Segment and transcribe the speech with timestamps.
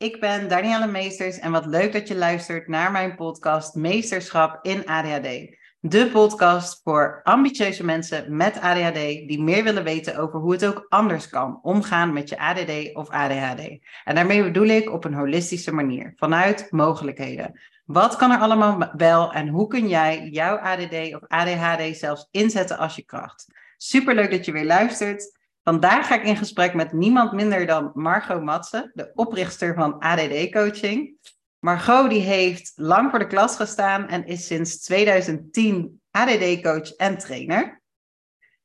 [0.00, 4.86] ik ben Danielle Meesters en wat leuk dat je luistert naar mijn podcast Meesterschap in
[4.86, 5.56] ADHD.
[5.80, 8.94] De podcast voor ambitieuze mensen met ADHD
[9.28, 13.08] die meer willen weten over hoe het ook anders kan omgaan met je ADD of
[13.08, 13.78] ADHD.
[14.04, 17.60] En daarmee bedoel ik op een holistische manier, vanuit mogelijkheden.
[17.84, 22.78] Wat kan er allemaal wel en hoe kun jij jouw ADD of ADHD zelfs inzetten
[22.78, 23.46] als je kracht?
[23.76, 25.38] Superleuk dat je weer luistert.
[25.62, 30.50] Vandaag ga ik in gesprek met niemand minder dan Margot Matsen, de oprichter van ADD
[30.50, 31.18] Coaching.
[31.58, 37.82] Margot die heeft lang voor de klas gestaan en is sinds 2010 ADD-coach en trainer.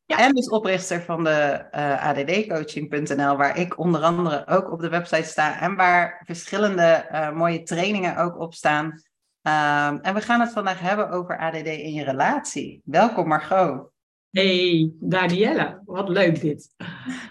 [0.06, 0.18] Ja.
[0.18, 4.90] En dus oprichter van de uh, eh, addcoaching.nl, waar ik onder andere ook op de
[4.90, 8.86] website sta en waar verschillende uh, mooie trainingen ook op staan.
[8.86, 12.82] Um, en we gaan het vandaag hebben over ADD in je relatie.
[12.84, 13.94] Welkom Margot.
[14.36, 16.76] Hey, Danielle, wat leuk dit.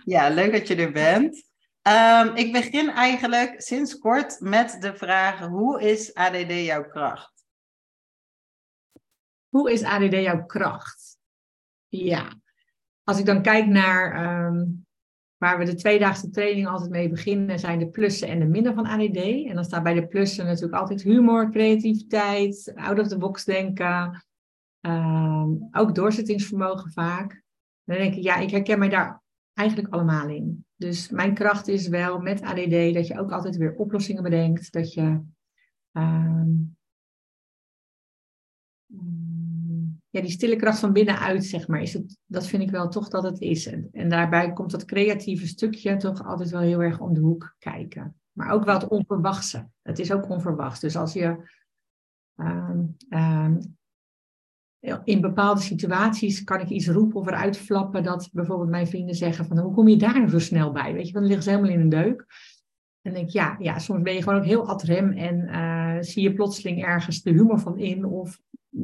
[0.05, 1.49] Ja, leuk dat je er bent.
[1.89, 7.45] Um, ik begin eigenlijk sinds kort met de vraag: hoe is ADD jouw kracht?
[9.49, 11.19] Hoe is ADD jouw kracht?
[11.89, 12.41] Ja,
[13.03, 14.87] als ik dan kijk naar um,
[15.37, 18.87] waar we de tweedaagse training altijd mee beginnen, zijn de plussen en de minnen van
[18.87, 19.17] ADD.
[19.17, 24.25] En dan staat bij de plussen natuurlijk altijd humor, creativiteit, out of the box denken,
[24.87, 27.43] Um, ook doorzettingsvermogen vaak.
[27.85, 30.67] Dan denk ik, ja, ik herken mij daar eigenlijk allemaal in.
[30.77, 34.73] Dus mijn kracht is wel met ADD dat je ook altijd weer oplossingen bedenkt.
[34.73, 35.21] Dat je
[35.93, 36.77] um,
[40.15, 43.09] ja, die stille kracht van binnenuit, zeg maar, is het, dat vind ik wel toch
[43.09, 43.67] dat het is.
[43.67, 48.17] En, daarbij komt dat creatieve stukje toch altijd wel heel erg om de hoek kijken.
[48.33, 49.69] Maar ook wel het onverwachte.
[49.83, 50.81] Het is ook onverwachts.
[50.81, 51.53] Dus als je
[52.37, 52.97] um,
[55.05, 59.47] in bepaalde situaties kan ik iets roepen of eruit flappen dat bijvoorbeeld mijn vrienden zeggen
[59.47, 60.93] van hoe kom je daar nou zo snel bij?
[60.95, 62.27] Weet je, dan liggen ze helemaal in een deuk.
[63.03, 66.23] En denk ik, ja, ja, soms ben je gewoon ook heel adrem en uh, zie
[66.23, 68.41] je plotseling ergens de humor van in of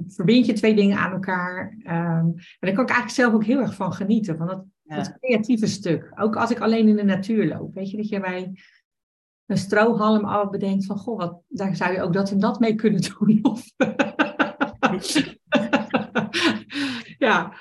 [0.06, 1.76] verbind je twee dingen aan elkaar.
[1.78, 5.18] Um, en daar kan ik eigenlijk zelf ook heel erg van genieten, van dat, dat
[5.20, 6.12] creatieve stuk.
[6.14, 8.52] Ook als ik alleen in de natuur loop, weet je, dat je bij
[9.46, 12.74] een strohalm al bedenkt van, goh, wat, daar zou je ook dat en dat mee
[12.74, 13.38] kunnen doen.
[13.42, 13.64] Of
[17.28, 17.52] ja,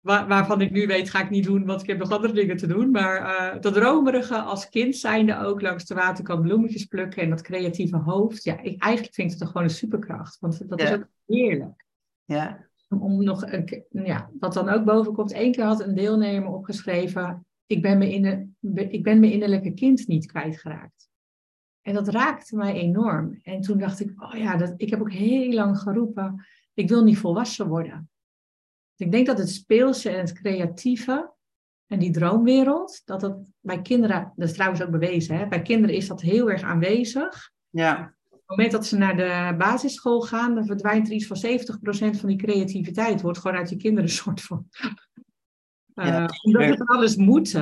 [0.00, 2.56] waar, waarvan ik nu weet, ga ik niet doen, want ik heb nog andere dingen
[2.56, 2.90] te doen.
[2.90, 7.42] Maar uh, dat dromerige als kind zijnde ook langs de waterkant bloemetjes plukken en dat
[7.42, 8.44] creatieve hoofd.
[8.44, 11.84] Ja, ik, eigenlijk vind ik het gewoon een superkracht, want dat is ook heerlijk.
[12.24, 12.64] Ja.
[12.88, 15.34] Om nog een, ja, wat dan ook boven komt.
[15.34, 18.56] Eén keer had een deelnemer opgeschreven, ik ben, me in
[18.90, 21.08] ik ben mijn innerlijke kind niet kwijtgeraakt.
[21.82, 23.38] En dat raakte mij enorm.
[23.42, 27.04] En toen dacht ik, oh ja, dat, ik heb ook heel lang geroepen, ik wil
[27.04, 28.10] niet volwassen worden.
[28.96, 31.32] Dus ik denk dat het speelse en het creatieve
[31.86, 35.48] en die droomwereld, dat dat bij kinderen, dat is trouwens ook bewezen, hè?
[35.48, 37.50] bij kinderen is dat heel erg aanwezig.
[37.68, 38.14] Ja.
[38.24, 42.18] Op het moment dat ze naar de basisschool gaan, dan verdwijnt er iets van 70%
[42.18, 43.20] van die creativiteit.
[43.20, 44.68] Wordt gewoon uit je kinderen een soort van.
[45.94, 47.54] Uh, omdat het alles moet.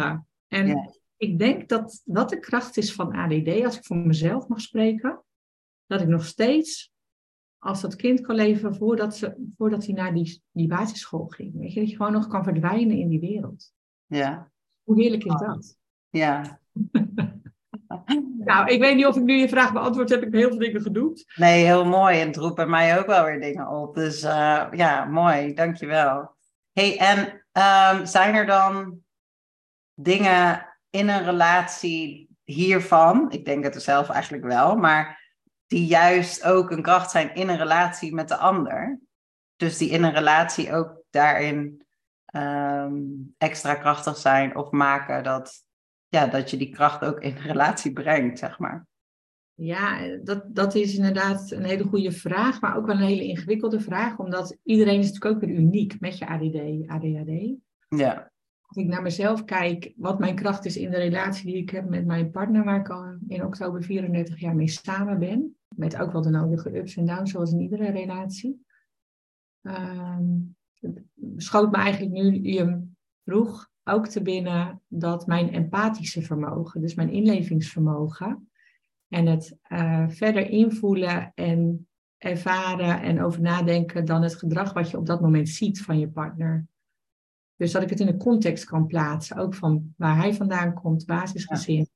[0.49, 0.91] En ja.
[1.17, 5.23] ik denk dat wat de kracht is van ADD, als ik voor mezelf mag spreken,
[5.87, 6.94] dat ik nog steeds
[7.65, 11.59] als dat kind kan leven voordat, ze, voordat hij naar die, die basisschool ging.
[11.59, 13.73] Weet je, dat je gewoon nog kan verdwijnen in die wereld.
[14.07, 14.51] Ja.
[14.83, 15.77] Hoe heerlijk is dat?
[16.11, 16.61] Ja.
[18.45, 20.19] nou, ik weet niet of ik nu je vraag beantwoord heb.
[20.19, 21.25] Ik heb heel veel dingen genoemd.
[21.35, 22.21] Nee, heel mooi.
[22.21, 23.95] En het roept bij mij ook wel weer dingen op.
[23.95, 25.55] Dus uh, ja, mooi.
[25.55, 26.35] Dankjewel.
[26.73, 27.19] hey, en
[27.99, 28.99] um, zijn er dan
[29.95, 33.31] dingen in een relatie hiervan?
[33.31, 35.24] Ik denk het er zelf eigenlijk wel, maar
[35.67, 39.01] die juist ook een kracht zijn in een relatie met de ander.
[39.57, 41.85] Dus die in een relatie ook daarin
[42.35, 45.65] um, extra krachtig zijn of maken dat,
[46.09, 48.87] ja, dat je die kracht ook in een relatie brengt, zeg maar.
[49.55, 53.81] Ja, dat, dat is inderdaad een hele goede vraag, maar ook wel een hele ingewikkelde
[53.81, 57.57] vraag, omdat iedereen is natuurlijk ook weer uniek met je ADD, ADHD.
[57.89, 58.33] Ja.
[58.75, 61.89] Als ik naar mezelf kijk, wat mijn kracht is in de relatie die ik heb
[61.89, 66.13] met mijn partner, waar ik al in oktober 34 jaar mee samen ben, met ook
[66.13, 68.67] wel de nodige ups en downs, zoals in iedere relatie.
[69.63, 70.57] Um,
[71.37, 72.87] schoot me eigenlijk nu je
[73.25, 78.51] vroeg ook te binnen dat mijn empathische vermogen, dus mijn inlevingsvermogen
[79.09, 81.89] en het uh, verder invoelen en
[82.19, 86.09] ervaren en over nadenken dan het gedrag wat je op dat moment ziet van je
[86.09, 86.67] partner.
[87.57, 91.07] Dus dat ik het in een context kan plaatsen, ook van waar hij vandaan komt,
[91.07, 91.89] basisgezin,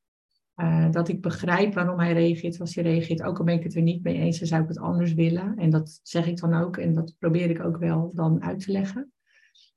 [0.56, 3.22] uh, dat ik begrijp waarom hij reageert zoals hij reageert.
[3.22, 5.56] Ook al ben ik het er niet mee eens, dan zou ik het anders willen.
[5.56, 8.72] En dat zeg ik dan ook en dat probeer ik ook wel dan uit te
[8.72, 9.12] leggen.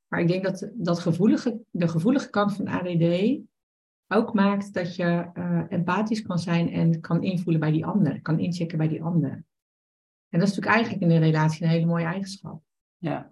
[0.08, 3.40] Maar ik denk dat, dat gevoelige, de gevoelige kant van ADD
[4.08, 8.40] ook maakt dat je uh, empathisch kan zijn en kan invoelen bij die ander, kan
[8.40, 9.32] inchecken bij die ander.
[10.30, 12.62] En dat is natuurlijk eigenlijk in een relatie een hele mooie eigenschap.
[12.98, 13.30] Ja.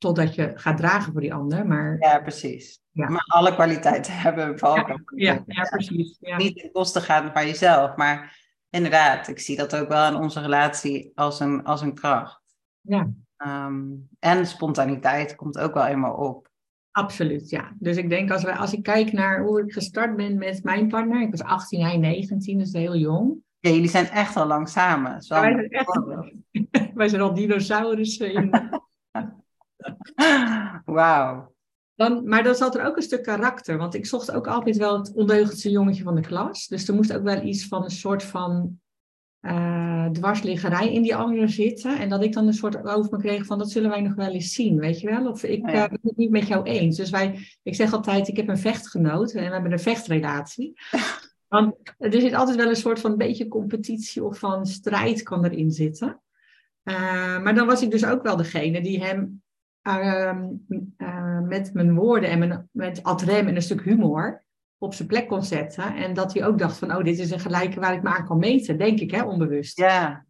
[0.00, 1.96] Totdat je gaat dragen voor die ander, maar...
[1.98, 2.80] Ja, precies.
[2.90, 3.08] Ja.
[3.08, 5.02] Maar alle kwaliteiten hebben valkuilen.
[5.14, 6.16] Ja, ja, ja, precies.
[6.20, 6.36] Ja.
[6.36, 8.38] Niet in kosten gaan van jezelf, maar
[8.70, 12.40] inderdaad, ik zie dat ook wel in onze relatie als een, als een kracht.
[12.80, 13.10] Ja.
[13.46, 16.50] Um, en spontaniteit komt ook wel eenmaal op.
[16.90, 17.72] Absoluut, ja.
[17.78, 20.88] Dus ik denk als, we, als ik kijk naar hoe ik gestart ben met mijn
[20.88, 23.36] partner, ik was 18, hij 19, dus heel jong.
[23.58, 25.10] Ja, jullie zijn echt al lang samen.
[25.10, 26.00] Wij, zijn echt,
[26.94, 28.50] wij zijn al dinosaurussen in.
[30.84, 31.54] Wauw.
[31.94, 34.98] Dan, maar dan zat er ook een stuk karakter, want ik zocht ook altijd wel
[34.98, 36.66] het ondeugendste jongetje van de klas.
[36.66, 38.80] Dus er moest ook wel iets van een soort van
[39.40, 41.98] uh, dwarsliggerij in die andere zitten.
[41.98, 44.32] En dat ik dan een soort over me kreeg van dat zullen wij nog wel
[44.32, 45.30] eens zien, weet je wel?
[45.30, 46.96] Of ik uh, ben het niet met jou eens.
[46.96, 50.72] Dus wij, ik zeg altijd, ik heb een vechtgenoot en we hebben een vechtrelatie.
[51.48, 55.70] Want er zit altijd wel een soort van beetje competitie of van strijd kan erin
[55.70, 56.20] zitten.
[56.84, 59.42] Uh, maar dan was ik dus ook wel degene die hem
[59.82, 60.46] ehm,
[61.48, 64.44] met mijn woorden en met ad rem en een stuk humor
[64.78, 65.96] op zijn plek kon zetten.
[65.96, 68.26] En dat hij ook dacht van, oh, dit is een gelijke waar ik me aan
[68.26, 69.78] kan meten, denk ik, hè, onbewust.
[69.78, 70.24] Ja.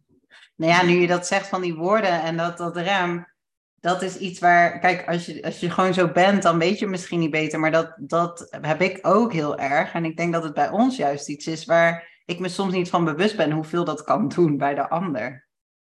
[0.55, 3.31] Nou ja, nu je dat zegt van die woorden en dat, dat rem,
[3.75, 6.87] dat is iets waar, kijk, als je, als je gewoon zo bent, dan weet je
[6.87, 7.59] misschien niet beter.
[7.59, 9.93] Maar dat, dat heb ik ook heel erg.
[9.93, 12.89] En ik denk dat het bij ons juist iets is waar ik me soms niet
[12.89, 15.47] van bewust ben hoeveel dat kan doen bij de ander.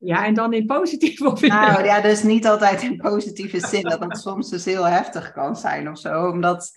[0.03, 4.00] Ja, en dan in positieve of Nou ja, dus niet altijd in positieve zin, dat
[4.00, 6.27] het soms dus heel heftig kan zijn of zo.
[6.27, 6.71] Omdat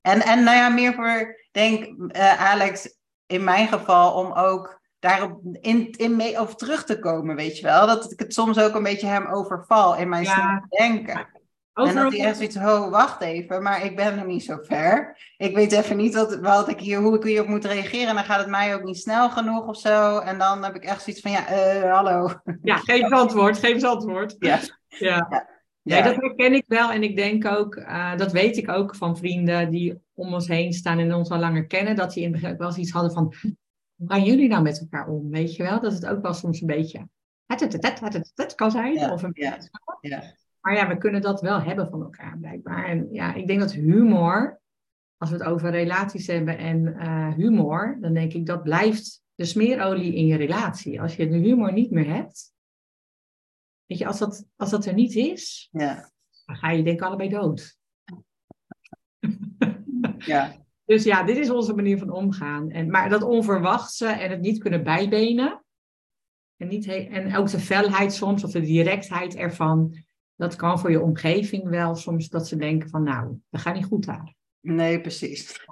[0.00, 1.84] en, en nou ja, meer voor, denk
[2.16, 2.96] uh, Alex,
[3.26, 7.62] in mijn geval, om ook daarop in, in mee over terug te komen, weet je
[7.62, 7.86] wel.
[7.86, 10.64] Dat ik het soms ook een beetje hem overval in mijn ja.
[10.68, 11.28] denken.
[11.74, 15.18] En dat hij echt zoiets, oh, wacht even, maar ik ben nog niet zo ver.
[15.36, 18.08] Ik weet even niet wat, wat ik hier, hoe ik hierop moet reageren.
[18.08, 20.18] En dan gaat het mij ook niet snel genoeg of zo.
[20.18, 22.30] En dan heb ik echt zoiets van, ja, uh, hallo.
[22.62, 24.36] Ja, geef eens antwoord, geef eens antwoord.
[24.38, 24.60] Ja.
[24.88, 25.26] ja.
[25.30, 25.50] ja.
[25.82, 26.02] Ja.
[26.02, 26.90] dat herken ik wel.
[26.90, 30.72] En ik denk ook, uh, dat weet ik ook van vrienden die om ons heen
[30.72, 32.90] staan en ons al langer kennen, dat die in het begin ook wel eens iets
[32.90, 33.34] hadden van,
[33.96, 35.30] hoe gaan jullie nou met elkaar om?
[35.30, 35.80] Weet je wel?
[35.80, 37.08] Dat het ook wel soms een beetje,
[37.46, 38.94] het, kan zijn.
[38.94, 39.58] Ja, of een ja,
[40.00, 40.22] ja.
[40.62, 42.84] Maar ja, we kunnen dat wel hebben van elkaar blijkbaar.
[42.84, 44.60] En ja, ik denk dat humor,
[45.16, 49.44] als we het over relaties hebben en uh, humor, dan denk ik dat blijft de
[49.44, 51.00] smeerolie in je relatie.
[51.00, 52.52] Als je de humor niet meer hebt,
[53.92, 56.10] Weet je, als dat, als dat er niet is, ja.
[56.44, 57.76] dan ga je denk ik allebei dood.
[60.18, 60.56] Ja.
[60.84, 62.70] Dus ja, dit is onze manier van omgaan.
[62.70, 65.64] En, maar dat onverwachte en het niet kunnen bijbenen.
[66.56, 69.96] En, niet en ook de felheid soms, of de directheid ervan.
[70.42, 73.84] Dat kan voor je omgeving wel soms dat ze denken van nou, we gaan niet
[73.84, 74.34] goed daar.
[74.60, 75.66] Nee, precies.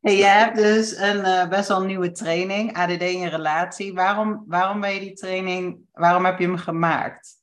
[0.00, 3.94] Hey, je hebt dus een uh, best wel nieuwe training, ADD in relatie.
[3.94, 7.34] Waarom, waarom ben je die training, waarom heb je hem gemaakt?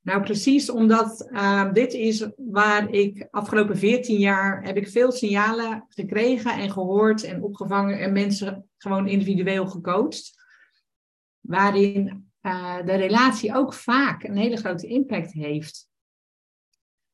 [0.00, 5.84] Nou, precies omdat uh, dit is waar ik afgelopen 14 jaar heb ik veel signalen
[5.88, 10.42] gekregen en gehoord en opgevangen en mensen gewoon individueel gecoacht.
[11.40, 15.88] Waarin uh, de relatie ook vaak een hele grote impact heeft.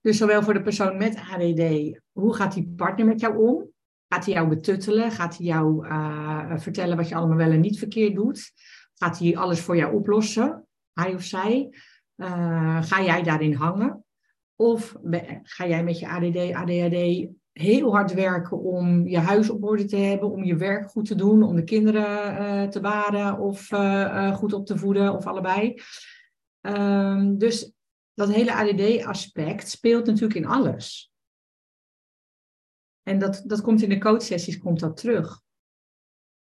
[0.00, 3.70] Dus zowel voor de persoon met ADD, hoe gaat die partner met jou om?
[4.08, 5.10] Gaat hij jou betuttelen?
[5.10, 8.52] Gaat hij jou uh, vertellen wat je allemaal wel en niet verkeerd doet?
[8.94, 10.66] Gaat hij alles voor jou oplossen?
[10.92, 11.74] Hij of zij?
[12.16, 14.04] Uh, ga jij daarin hangen?
[14.56, 14.96] Of
[15.42, 19.96] ga jij met je ADD, ADHD heel hard werken om je huis op orde te
[19.96, 24.34] hebben, om je werk goed te doen, om de kinderen uh, te baren of uh,
[24.34, 25.82] goed op te voeden of allebei.
[26.60, 27.72] Um, dus
[28.14, 31.12] dat hele ADD-aspect speelt natuurlijk in alles.
[33.02, 35.40] En dat, dat komt in de coachsessies komt dat terug.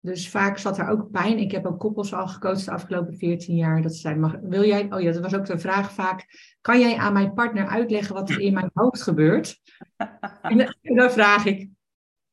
[0.06, 1.38] Dus vaak zat er ook pijn.
[1.38, 3.82] Ik heb ook koppels al gecoacht de afgelopen 14 jaar.
[3.82, 6.26] Dat zei, mag, wil jij, oh ja, dat was ook de vraag vaak.
[6.62, 9.58] Kan jij aan mijn partner uitleggen wat er in mijn hoofd gebeurt?
[10.42, 11.70] En, dan vraag ik,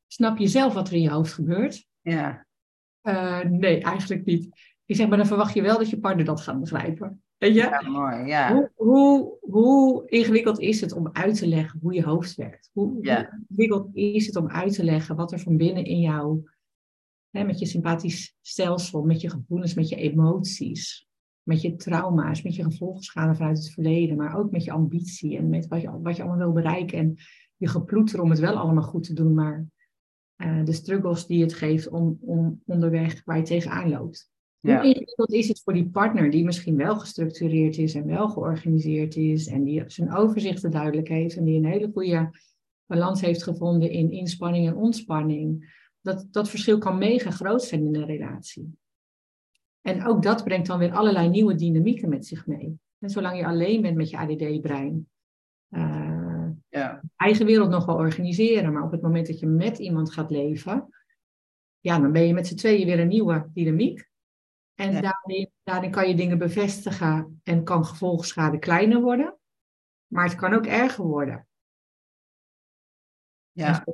[0.07, 1.87] snap je zelf wat er in je hoofd gebeurt?
[2.01, 2.47] Ja.
[3.03, 4.45] Uh, nee, eigenlijk niet.
[4.85, 7.23] Ik zeg, maar dan verwacht je wel dat je partner dat gaat begrijpen.
[7.39, 7.61] Weet je?
[7.61, 8.53] Ja, mooi, ja.
[8.53, 12.71] Hoe, hoe, hoe, ingewikkeld is het om uit te leggen hoe je hoofd werkt?
[12.73, 13.41] Hoe, ja.
[13.49, 16.43] ingewikkeld is het om uit te leggen wat er van binnen in jou,
[17.33, 21.07] hè, met je sympathisch stelsel, met je gevoelens, met je emoties,
[21.43, 25.49] met je trauma's, met je gevolgschade vanuit het verleden, maar ook met je ambitie en
[25.49, 27.17] met wat je, wat je allemaal wil bereiken en
[27.57, 29.67] je geploeter om het wel allemaal goed te doen, maar
[30.37, 34.31] uh, de struggles die het geeft om, om onderweg waar je tegenaan loopt.
[34.61, 34.77] Ja.
[34.77, 39.17] Hoe ingewikkeld is het voor die partner die misschien wel gestructureerd is en wel georganiseerd
[39.17, 42.31] is en die zijn overzichten duidelijk heeft en die een hele goede
[42.87, 47.95] balans heeft gevonden in inspanning en ontspanning, dat dat verschil kan mega groot zijn in
[47.95, 48.77] een relatie.
[49.81, 52.79] En ook dat brengt dan weer allerlei nieuwe dynamieken met zich mee.
[52.99, 55.09] En zolang je alleen bent met je ADD-brein,
[55.71, 57.03] uh, ja.
[57.17, 60.89] eigen wereld nog wel organiseren, maar op het moment dat je met iemand gaat leven,
[61.81, 64.11] ja, dan ben je met z'n tweeën weer een nieuwe dynamiek.
[64.75, 69.39] En daarin, daarin kan je dingen bevestigen en kan gevolgschade kleiner worden.
[70.07, 71.47] Maar het kan ook erger worden.
[73.51, 73.85] Ja.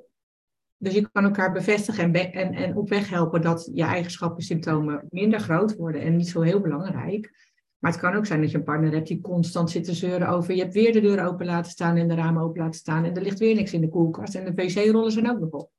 [0.78, 5.06] Dus je kan elkaar bevestigen en, en, en op weg helpen dat je eigenschappen, symptomen
[5.10, 7.46] minder groot worden en niet zo heel belangrijk.
[7.78, 10.28] Maar het kan ook zijn dat je een partner hebt die constant zit te zeuren
[10.28, 13.04] over je hebt weer de deur open laten staan en de ramen open laten staan
[13.04, 15.70] en er ligt weer niks in de koelkast en de wc-rollen zijn ook nog op.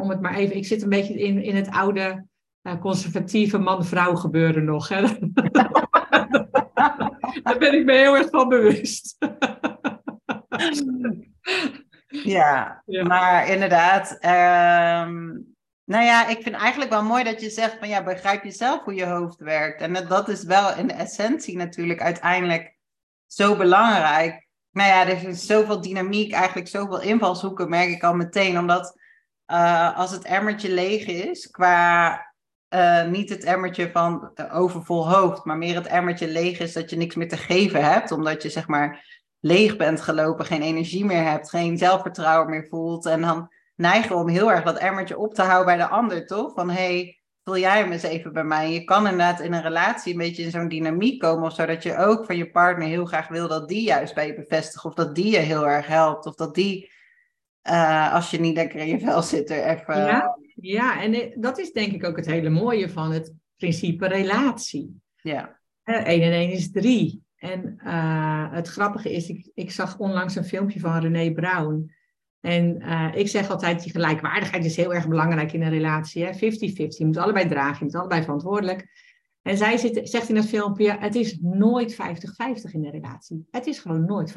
[0.00, 2.26] om het maar even, ik zit een beetje in, in het oude
[2.62, 4.88] uh, conservatieve man-vrouw gebeuren nog.
[4.88, 5.02] Hè?
[7.42, 9.16] Daar ben ik me heel erg van bewust.
[12.22, 14.10] ja, maar inderdaad.
[14.10, 15.54] Um,
[15.84, 18.94] nou ja, ik vind eigenlijk wel mooi dat je zegt van ja, begrijp jezelf hoe
[18.94, 19.80] je hoofd werkt.
[19.80, 22.76] En dat is wel in de essentie natuurlijk uiteindelijk
[23.26, 24.46] zo belangrijk.
[24.70, 28.58] Nou ja, er is zoveel dynamiek, eigenlijk zoveel invalshoeken, merk ik al meteen.
[28.58, 29.00] Omdat
[29.46, 32.12] uh, als het emmertje leeg is, qua
[32.74, 36.96] uh, niet het emmertje van overvol hoofd, maar meer het emmertje leeg is dat je
[36.96, 39.13] niks meer te geven hebt, omdat je zeg maar
[39.44, 43.06] leeg bent gelopen, geen energie meer hebt, geen zelfvertrouwen meer voelt.
[43.06, 46.52] En dan neigen om heel erg dat emmertje op te houden bij de ander, toch?
[46.54, 48.72] Van hey, vul jij hem eens even bij mij.
[48.72, 51.96] Je kan inderdaad in een relatie een beetje in zo'n dynamiek komen, of zodat je
[51.96, 55.14] ook van je partner heel graag wil dat die juist bij je bevestigt, of dat
[55.14, 56.90] die je heel erg helpt, of dat die,
[57.68, 59.96] uh, als je niet lekker in je vel zit, er even.
[59.96, 64.06] Ja, ja, en eh, dat is denk ik ook het hele mooie van het principe
[64.06, 65.00] relatie.
[65.22, 65.60] Ja.
[65.84, 67.23] 1 en 1 is 3.
[67.44, 71.92] En uh, het grappige is, ik, ik zag onlangs een filmpje van René Brown.
[72.40, 76.26] En uh, ik zeg altijd, die gelijkwaardigheid is heel erg belangrijk in een relatie.
[76.26, 78.86] 50-50, je moet allebei dragen, je moet allebei verantwoordelijk.
[79.42, 81.96] En zij zit, zegt in het filmpje, het is nooit 50-50
[82.72, 83.46] in een relatie.
[83.50, 84.34] Het is gewoon nooit 50-50.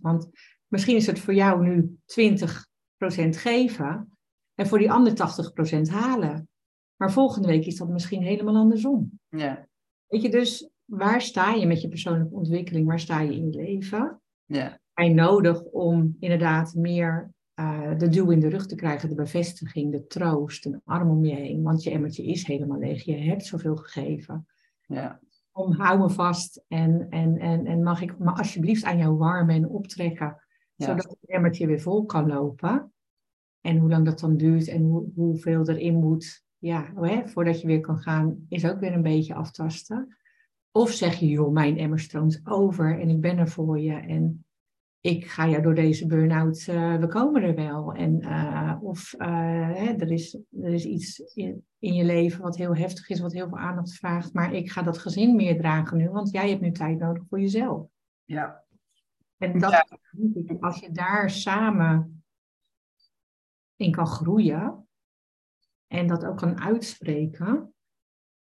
[0.00, 0.28] Want
[0.66, 4.18] misschien is het voor jou nu 20% geven
[4.54, 6.48] en voor die ander 80% halen.
[6.96, 9.20] Maar volgende week is dat misschien helemaal andersom.
[9.28, 9.68] Ja.
[10.06, 12.86] Weet je, dus waar sta je met je persoonlijke ontwikkeling?
[12.86, 14.20] Waar sta je in je leven?
[14.44, 14.78] Ja
[15.08, 20.06] nodig om inderdaad meer uh, de duw in de rug te krijgen, de bevestiging, de
[20.06, 21.62] troost, een arm om je heen.
[21.62, 23.04] Want je emmertje is helemaal leeg.
[23.04, 24.46] Je hebt zoveel gegeven.
[24.86, 25.20] Ja.
[25.52, 29.54] Om hou me vast en, en, en, en mag ik me alsjeblieft aan jou warmen
[29.54, 30.44] en optrekken.
[30.76, 32.92] Zodat het emmertje weer vol kan lopen.
[33.60, 37.66] En hoe lang dat dan duurt en hoe, hoeveel erin moet, ja, hè, voordat je
[37.66, 40.16] weer kan gaan, is ook weer een beetje aftasten.
[40.72, 43.94] Of zeg je, joh, mijn emmer stroomt over en ik ben er voor je.
[43.94, 44.44] En
[45.00, 47.94] ik ga jou door deze burn-out, uh, we komen er wel.
[47.94, 49.26] En, uh, of uh,
[49.68, 53.32] hè, er, is, er is iets in, in je leven wat heel heftig is, wat
[53.32, 56.60] heel veel aandacht vraagt, maar ik ga dat gezin meer dragen nu, want jij hebt
[56.60, 57.86] nu tijd nodig voor jezelf.
[58.24, 58.64] Ja.
[59.36, 59.98] En dat,
[60.60, 62.24] als je daar samen
[63.76, 64.88] in kan groeien
[65.86, 67.74] en dat ook kan uitspreken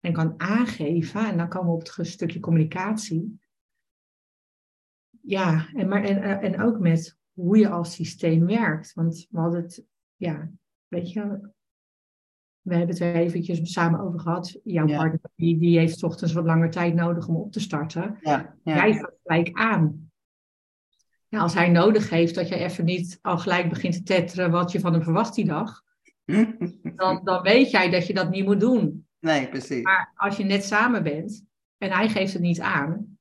[0.07, 3.39] en kan aangeven, en dan komen we op het stukje communicatie
[5.27, 8.93] ja, en, maar, en, eh, en ook met hoe je als systeem werkt.
[8.93, 9.85] Want we hadden het,
[10.15, 10.49] ja,
[10.87, 11.21] weet je,
[12.61, 14.59] we hebben het er eventjes samen over gehad.
[14.63, 18.17] Jouw partner die, die heeft ochtends wat langer tijd nodig om op te starten.
[18.21, 18.75] Ja, ja.
[18.75, 20.11] Jij gaat gelijk aan.
[21.27, 24.71] Ja, als hij nodig heeft dat je even niet al gelijk begint te tetteren wat
[24.71, 25.83] je van hem verwacht die dag,
[26.95, 29.06] dan, dan weet jij dat je dat niet moet doen.
[29.19, 29.83] Nee, precies.
[29.83, 31.43] Maar als je net samen bent
[31.77, 33.17] en hij geeft het niet aan,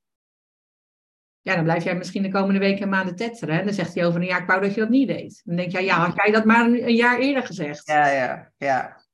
[1.46, 3.58] ja, dan blijf jij misschien de komende weken en maanden tetteren.
[3.58, 5.42] En dan zegt hij over een jaar, ik wou dat je dat niet deed.
[5.44, 7.86] Dan denk je, ja, had jij dat maar een, jaar eerder gezegd?
[7.86, 9.04] Ja, ja, ja.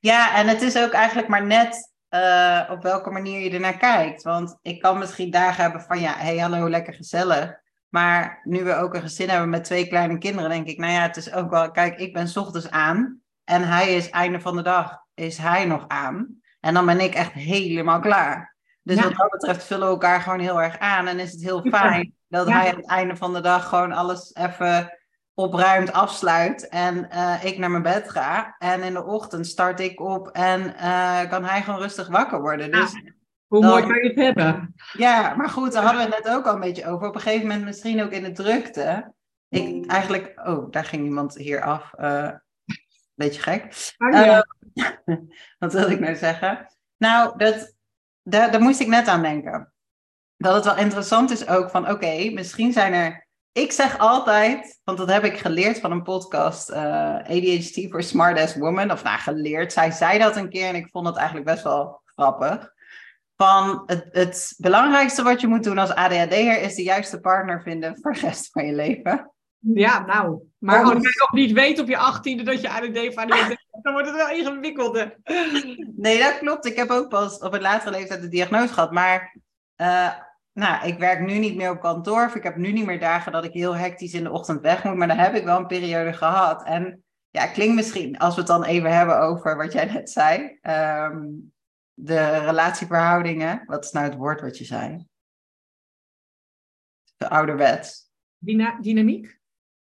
[0.00, 4.22] Ja, en het is ook eigenlijk maar net uh, op welke manier je ernaar kijkt.
[4.22, 7.62] Want ik kan misschien dagen hebben van, ja, hey, hallo, lekker gezellig.
[7.88, 11.02] Maar nu we ook een gezin hebben met twee kleine kinderen, denk ik, nou ja,
[11.02, 13.20] het is ook wel, kijk, ik ben s ochtends aan.
[13.44, 16.40] En hij is einde van de dag, is hij nog aan.
[16.60, 18.56] En dan ben ik echt helemaal klaar.
[18.82, 21.06] Dus wat dat betreft vullen we elkaar gewoon heel erg aan.
[21.06, 24.34] En is het heel fijn dat hij aan het einde van de dag gewoon alles
[24.34, 24.98] even
[25.34, 26.68] opruimt, afsluit.
[26.68, 28.54] En uh, ik naar mijn bed ga.
[28.58, 32.70] En in de ochtend start ik op en uh, kan hij gewoon rustig wakker worden.
[32.70, 32.92] Dus
[33.46, 34.74] Hoe mooi kan je het hebben?
[34.92, 37.08] Ja, maar goed, daar hadden we het net ook al een beetje over.
[37.08, 39.12] Op een gegeven moment misschien ook in de drukte.
[39.48, 40.40] Ik eigenlijk...
[40.44, 41.92] Oh, daar ging iemand hier af.
[42.00, 42.30] Uh,
[43.14, 43.92] beetje gek.
[43.98, 44.46] Oh, ja.
[45.58, 46.66] wat wil ik nou zeggen?
[46.96, 47.74] Nou, dat
[48.22, 49.72] daar, daar moest ik net aan denken.
[50.36, 54.98] Dat het wel interessant is ook van, oké, misschien zijn er ik zeg altijd, want
[54.98, 56.76] dat heb ik geleerd van een podcast, uh,
[57.16, 58.90] ADHD for Smart As Woman.
[58.90, 59.72] Of nou, geleerd.
[59.72, 62.72] Zij zei dat een keer en ik vond het eigenlijk best wel grappig.
[63.36, 67.98] Van het, het belangrijkste wat je moet doen als ADHD'er is de juiste partner vinden
[68.00, 69.32] voor de rest van je leven.
[69.58, 70.42] Ja, nou.
[70.58, 73.92] Maar als je nog niet weet op je achttiende dat je ADHD van hebt, dan
[73.92, 75.06] wordt het wel ingewikkeld.
[75.96, 76.66] Nee, dat klopt.
[76.66, 78.92] Ik heb ook pas op een latere leeftijd de diagnose gehad.
[78.92, 79.36] Maar
[79.76, 80.12] uh,
[80.52, 82.24] nou, ik werk nu niet meer op kantoor.
[82.24, 84.84] Of ik heb nu niet meer dagen dat ik heel hectisch in de ochtend weg
[84.84, 84.96] moet.
[84.96, 86.64] Maar dan heb ik wel een periode gehad.
[86.64, 90.58] En ja, klinkt misschien, als we het dan even hebben over wat jij net zei.
[90.62, 91.52] Um,
[91.94, 93.62] de relatieverhoudingen.
[93.66, 95.06] Wat is nou het woord wat je zei?
[97.16, 98.10] De ouderwets.
[98.38, 99.42] Dyna dynamiek?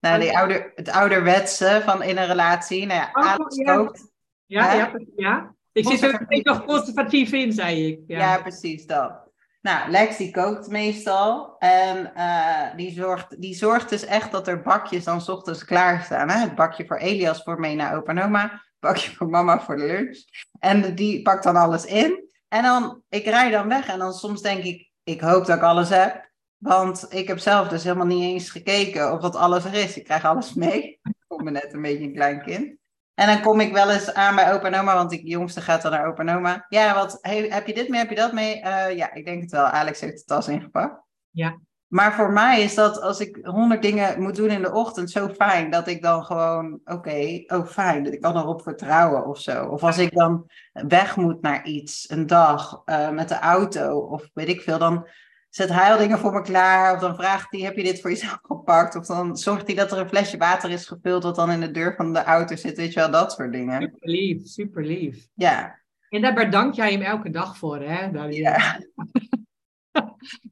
[0.01, 2.86] Nou, die ouder, het ouderwetse van in een relatie.
[2.86, 3.75] Nou ja, oh, ja.
[3.75, 4.12] kookt.
[4.46, 5.55] Ja, ja, ja.
[5.72, 8.00] Ik zit er een nog conservatief in, zei ik.
[8.08, 9.29] Ja, ja precies dat.
[9.62, 11.55] Nou, Lex die kookt meestal.
[11.60, 16.29] En uh, die, zorgt, die zorgt dus echt dat er bakjes dan s ochtends klaarstaan.
[16.29, 16.39] Hè?
[16.39, 18.41] Het bakje voor Elias voor mee naar opa en oma.
[18.41, 20.24] Het bakje voor mama voor de lunch.
[20.60, 22.29] En die pakt dan alles in.
[22.48, 23.88] En dan, ik rij dan weg.
[23.88, 26.30] En dan soms denk ik, ik hoop dat ik alles heb.
[26.61, 29.97] Want ik heb zelf dus helemaal niet eens gekeken of dat alles er is.
[29.97, 30.99] Ik krijg alles mee.
[31.03, 32.75] Ik voel me net een beetje een klein kind.
[33.13, 35.81] En dan kom ik wel eens aan bij opa en oma, want die jongste gaat
[35.81, 36.65] dan naar opa en oma.
[36.69, 38.57] Ja, wat, heb je dit mee, heb je dat mee?
[38.57, 39.65] Uh, ja, ik denk het wel.
[39.65, 41.01] Alex heeft de tas ingepakt.
[41.29, 41.57] Ja.
[41.87, 45.27] Maar voor mij is dat als ik honderd dingen moet doen in de ochtend zo
[45.27, 49.39] fijn dat ik dan gewoon, oké, okay, oh fijn, dat ik kan erop vertrouwen of
[49.39, 49.65] zo.
[49.65, 54.29] Of als ik dan weg moet naar iets, een dag uh, met de auto of
[54.33, 55.07] weet ik veel, dan
[55.51, 56.93] zet hij al dingen voor me klaar.
[56.93, 58.96] Of dan vraagt hij, heb je dit voor jezelf gepakt?
[58.96, 61.72] Of dan zorgt hij dat er een flesje water is gevuld wat dan in de
[61.72, 62.77] deur van de auto zit.
[62.77, 63.81] Weet je wel, dat soort dingen.
[63.81, 65.27] Super lief, super lief.
[65.34, 65.79] Ja.
[66.10, 68.27] En daar bedank jij hem elke dag voor, hè?
[68.29, 68.79] Ja.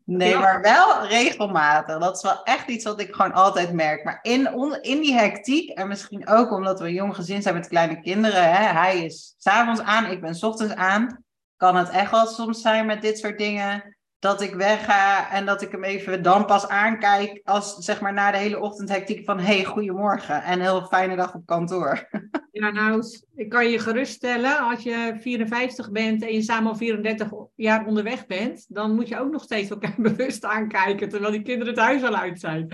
[0.05, 1.99] Nee, maar wel regelmatig.
[1.99, 4.03] Dat is wel echt iets wat ik gewoon altijd merk.
[4.03, 4.47] Maar in,
[4.81, 8.43] in die hectiek, en misschien ook omdat we een jong gezin zijn met kleine kinderen.
[8.43, 11.23] Hè, hij is s'avonds aan, ik ben s ochtends aan.
[11.57, 15.61] Kan het echt wel soms zijn met dit soort dingen dat ik wegga en dat
[15.61, 19.39] ik hem even dan pas aankijk als zeg maar na de hele ochtend hectiek van
[19.39, 22.07] hey, goedemorgen en heel fijne dag op kantoor.
[22.51, 23.03] Ja, nou,
[23.35, 28.25] ik kan je geruststellen, als je 54 bent en je samen al 34 jaar onderweg
[28.25, 32.03] bent, dan moet je ook nog steeds elkaar bewust aankijken, terwijl die kinderen het huis
[32.03, 32.67] al uit zijn.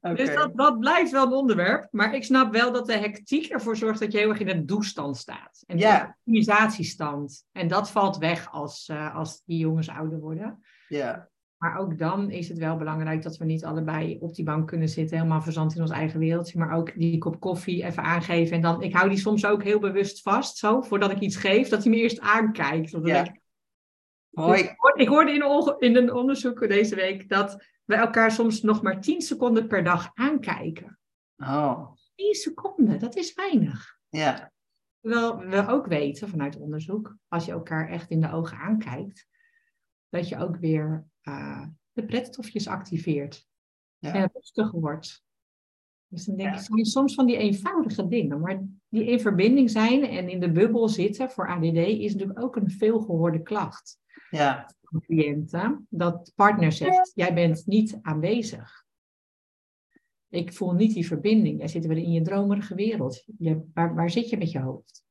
[0.00, 1.88] Dus dat, dat blijft wel een onderwerp.
[1.90, 4.66] Maar ik snap wel dat de hectiek ervoor zorgt dat je heel erg in een
[4.66, 5.62] doestand staat.
[5.66, 6.04] En ja.
[6.04, 7.44] de organisatiestand.
[7.52, 10.62] En dat valt weg als, uh, als die jongens ouder worden.
[10.90, 11.28] Ja.
[11.56, 14.88] Maar ook dan is het wel belangrijk dat we niet allebei op die bank kunnen
[14.88, 18.56] zitten, helemaal verzand in ons eigen wereldje, maar ook die kop koffie even aangeven.
[18.56, 21.68] En dan, ik hou die soms ook heel bewust vast, zo, voordat ik iets geef,
[21.68, 22.96] dat hij me eerst aankijkt.
[23.02, 23.24] Ja.
[23.24, 23.40] Ik,
[24.30, 24.70] Mooi.
[24.94, 29.20] Ik hoorde in, in een onderzoek deze week dat we elkaar soms nog maar 10
[29.20, 30.98] seconden per dag aankijken.
[31.36, 31.92] Oh.
[32.14, 33.98] 10 seconden, dat is weinig.
[34.08, 34.52] Ja.
[35.00, 39.26] Terwijl we ook weten vanuit onderzoek, als je elkaar echt in de ogen aankijkt,
[40.10, 43.48] dat je ook weer uh, de pretstofjes activeert.
[43.98, 44.14] Ja.
[44.14, 45.24] En rustiger wordt.
[46.06, 46.60] Dus dan denk ja.
[46.60, 48.40] ik, zijn soms van die eenvoudige dingen.
[48.40, 52.56] Maar die in verbinding zijn en in de bubbel zitten voor ADD is natuurlijk ook
[52.56, 53.98] een veelgehoorde klacht.
[54.30, 54.70] Ja.
[54.82, 55.86] Van cliënten.
[55.90, 58.84] Dat partner zegt, jij bent niet aanwezig.
[60.28, 61.58] Ik voel niet die verbinding.
[61.58, 63.24] Jij zit weer in je dromerige wereld.
[63.38, 65.04] Je, waar, waar zit je met je hoofd?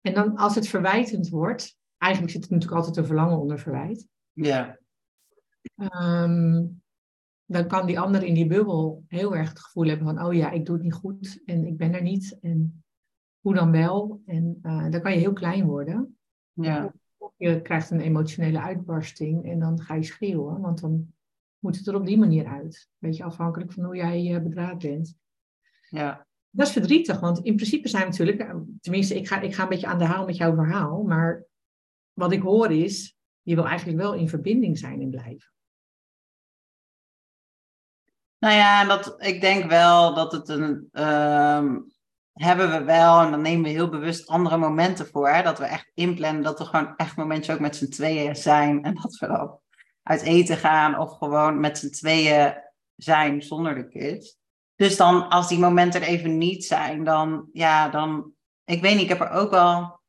[0.00, 4.06] En dan als het verwijtend wordt, eigenlijk zit er natuurlijk altijd een verlangen onder verwijt.
[4.32, 4.78] Ja.
[5.92, 6.82] Um,
[7.44, 10.50] dan kan die ander in die bubbel heel erg het gevoel hebben van, oh ja,
[10.50, 12.84] ik doe het niet goed en ik ben er niet en
[13.40, 14.22] hoe dan wel.
[14.26, 16.18] En uh, dan kan je heel klein worden.
[16.52, 16.94] Ja.
[17.16, 21.14] Of je krijgt een emotionele uitbarsting en dan ga je schreeuwen, want dan
[21.58, 22.88] moet het er op die manier uit.
[22.98, 25.16] Beetje afhankelijk van hoe jij uh, bedraad bent.
[25.88, 26.26] Ja.
[26.50, 29.62] Dat is verdrietig, want in principe zijn we natuurlijk, eh, tenminste, ik ga, ik ga
[29.62, 31.44] een beetje aan de haal met jouw verhaal, maar
[32.14, 35.52] wat ik hoor is, je wil eigenlijk wel in verbinding zijn en blijven.
[38.38, 40.88] Nou ja, dat, ik denk wel dat het een.
[40.92, 41.76] Uh,
[42.32, 45.28] hebben we wel, en dan nemen we heel bewust andere momenten voor.
[45.28, 48.82] Hè, dat we echt inplannen dat er gewoon echt momentjes ook met z'n tweeën zijn.
[48.82, 49.60] En dat we dan
[50.02, 52.54] uit eten gaan of gewoon met z'n tweeën
[52.96, 54.36] zijn zonder de kids.
[54.74, 58.32] Dus dan, als die momenten er even niet zijn, dan ja, dan.
[58.64, 60.00] Ik weet niet, ik heb er ook wel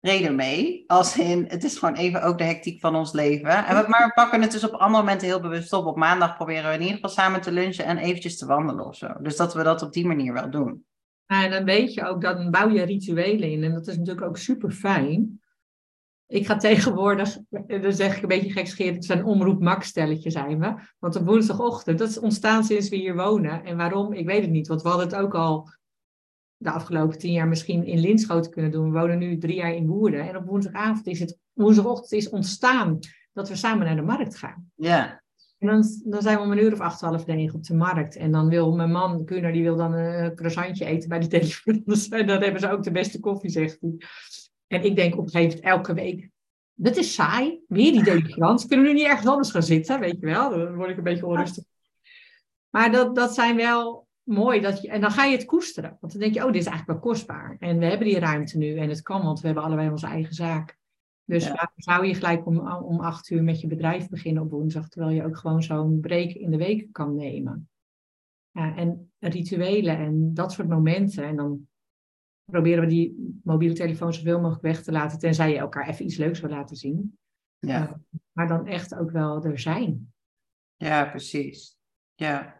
[0.00, 0.84] reden mee.
[0.86, 3.66] Als in, het is gewoon even ook de hectiek van ons leven.
[3.66, 5.86] En we, maar we pakken het dus op andere momenten heel bewust op.
[5.86, 8.96] Op maandag proberen we in ieder geval samen te lunchen en eventjes te wandelen of
[8.96, 9.08] zo.
[9.20, 10.84] Dus dat we dat op die manier wel doen.
[11.26, 13.64] En dan weet je ook, dan bouw je rituelen in.
[13.64, 15.40] En dat is natuurlijk ook super fijn.
[16.26, 20.58] ik ga tegenwoordig, dan zeg ik een beetje gekscherend, het zijn omroep max stelletje zijn
[20.58, 20.74] we.
[20.98, 23.64] Want op woensdagochtend, dat is ontstaan sinds we hier wonen.
[23.64, 24.12] En waarom?
[24.12, 24.68] Ik weet het niet.
[24.68, 25.70] Want we hadden het ook al
[26.58, 28.92] de afgelopen tien jaar misschien in Linschoten kunnen doen.
[28.92, 30.28] We wonen nu drie jaar in Woerden.
[30.28, 32.98] En op woensdagavond is het, woensdagochtend is ontstaan
[33.32, 34.70] dat we samen naar de markt gaan.
[34.74, 35.22] Ja.
[35.58, 38.16] En dan, dan zijn we om een uur of acht, half negen op de markt.
[38.16, 41.82] En dan wil mijn man, Kuner, die wil dan een croissantje eten bij de telefoon.
[42.10, 43.96] En dan hebben ze ook de beste koffie, zegt hij.
[44.66, 46.30] En ik denk op een gegeven moment elke week,
[46.74, 47.60] dat is saai.
[47.68, 48.66] Weer die Delifrans.
[48.66, 50.50] Kunnen we nu niet ergens anders gaan zitten, weet je wel?
[50.50, 51.64] Dan word ik een beetje onrustig.
[52.70, 54.60] Maar dat, dat zijn wel mooi.
[54.60, 55.96] Dat je, en dan ga je het koesteren.
[56.00, 57.56] Want dan denk je, oh, dit is eigenlijk wel kostbaar.
[57.58, 58.76] En we hebben die ruimte nu.
[58.76, 60.78] En het kan, want we hebben allebei onze eigen zaak.
[61.24, 61.72] Dus ja.
[61.76, 65.24] zou je gelijk om, om acht uur met je bedrijf beginnen op woensdag, terwijl je
[65.24, 67.68] ook gewoon zo'n break in de week kan nemen.
[68.50, 71.24] Ja, en rituelen en dat soort momenten.
[71.24, 71.68] En dan
[72.44, 76.16] proberen we die mobiele telefoon zoveel mogelijk weg te laten, tenzij je elkaar even iets
[76.16, 77.18] leuks wil laten zien.
[77.58, 77.82] Ja.
[77.82, 77.92] Uh,
[78.32, 80.12] maar dan echt ook wel er zijn.
[80.76, 81.76] Ja, precies.
[82.14, 82.57] Ja.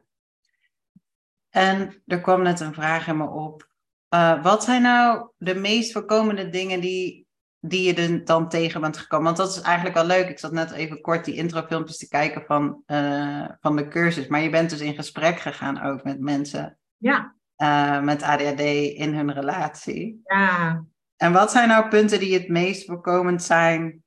[1.51, 3.69] En er kwam net een vraag in me op.
[4.15, 7.27] Uh, wat zijn nou de meest voorkomende dingen die
[7.61, 9.25] die je er dan tegen bent gekomen?
[9.25, 10.29] Want dat is eigenlijk wel leuk.
[10.29, 14.27] Ik zat net even kort die introfilmpjes te kijken van, uh, van de cursus.
[14.27, 17.35] Maar je bent dus in gesprek gegaan ook met mensen ja.
[17.57, 18.61] Uh, met ADHD
[18.95, 20.21] in hun relatie.
[20.25, 20.85] Ja.
[21.17, 24.03] En wat zijn nou punten die het meest voorkomend zijn?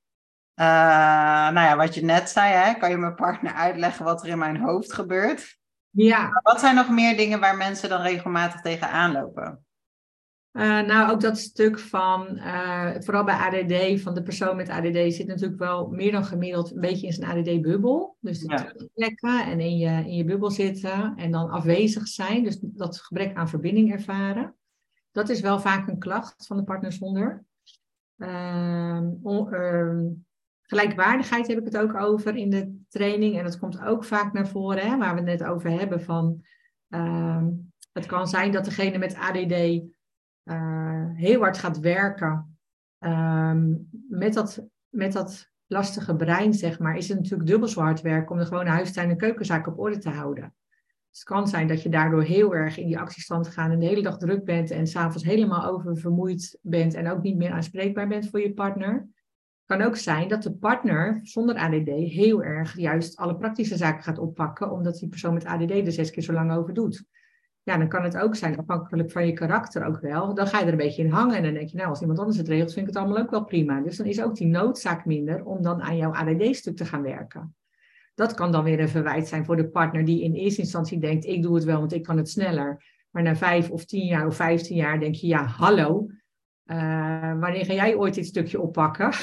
[0.55, 2.73] Nou ja, wat je net zei, hè?
[2.73, 5.59] kan je mijn partner uitleggen wat er in mijn hoofd gebeurt?
[5.91, 6.39] Ja.
[6.43, 9.65] Wat zijn nog meer dingen waar mensen dan regelmatig tegenaan lopen?
[10.51, 15.13] Uh, nou, ook dat stuk van, uh, vooral bij ADD, van de persoon met ADD
[15.13, 18.17] zit natuurlijk wel meer dan gemiddeld een beetje in zijn ADD-bubbel.
[18.19, 22.43] Dus de plekken en in je, in je bubbel zitten en dan afwezig zijn.
[22.43, 24.55] Dus dat gebrek aan verbinding ervaren.
[25.11, 27.43] Dat is wel vaak een klacht van de partner zonder.
[28.17, 29.01] Uh,
[30.71, 33.37] gelijkwaardigheid heb ik het ook over in de training.
[33.37, 36.01] En dat komt ook vaak naar voren, hè, waar we het net over hebben.
[36.01, 36.45] Van,
[36.89, 37.49] ehm,
[37.93, 39.51] het kan zijn dat degene met ADD
[40.43, 42.57] uh, heel hard gaat werken
[42.99, 48.01] um, met, dat, met dat lastige brein, zeg maar, is het natuurlijk dubbel zo hard
[48.01, 50.55] werken om de gewone huistuin en keukenzaak op orde te houden.
[51.09, 53.85] Dus het kan zijn dat je daardoor heel erg in die actiestand gaat en de
[53.85, 58.29] hele dag druk bent en s'avonds helemaal oververmoeid bent en ook niet meer aanspreekbaar bent
[58.29, 59.09] voor je partner.
[59.71, 64.17] Kan ook zijn dat de partner zonder ADD heel erg juist alle praktische zaken gaat
[64.17, 67.05] oppakken, omdat die persoon met ADD er zes keer zo lang over doet
[67.63, 70.33] ja, dan kan het ook zijn, afhankelijk van je karakter ook wel.
[70.33, 72.19] Dan ga je er een beetje in hangen en dan denk je, nou, als iemand
[72.19, 73.81] anders het regelt, vind ik het allemaal ook wel prima.
[73.81, 77.55] Dus dan is ook die noodzaak minder om dan aan jouw ADD-stuk te gaan werken.
[78.15, 81.25] Dat kan dan weer een verwijt zijn voor de partner die in eerste instantie denkt,
[81.25, 82.83] ik doe het wel, want ik kan het sneller.
[83.09, 86.07] Maar na vijf of tien jaar of vijftien jaar denk je, ja, hallo,
[86.65, 89.13] uh, wanneer ga jij ooit dit stukje oppakken?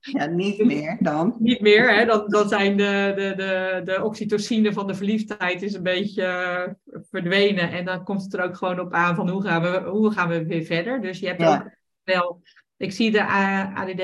[0.00, 1.36] Ja, niet meer dan.
[1.38, 2.04] niet meer, hè?
[2.04, 6.22] Dan, dan zijn de, de, de, de oxytocine van de verliefdheid is een beetje
[6.86, 7.70] uh, verdwenen.
[7.70, 10.28] En dan komt het er ook gewoon op aan van hoe gaan we, hoe gaan
[10.28, 11.00] we weer verder.
[11.00, 11.54] Dus je hebt ja.
[11.54, 12.42] ook wel...
[12.76, 13.26] Ik zie de
[13.74, 14.00] ADD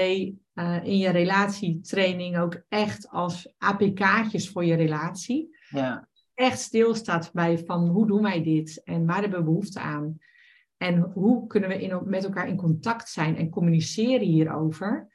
[0.55, 5.57] uh, in je relatietraining ook echt als APK'tjes voor je relatie.
[5.69, 6.09] Ja.
[6.35, 10.19] Echt stilstaat bij van hoe doen wij dit en waar hebben we behoefte aan.
[10.83, 15.09] En hoe kunnen we met elkaar in contact zijn en communiceren hierover?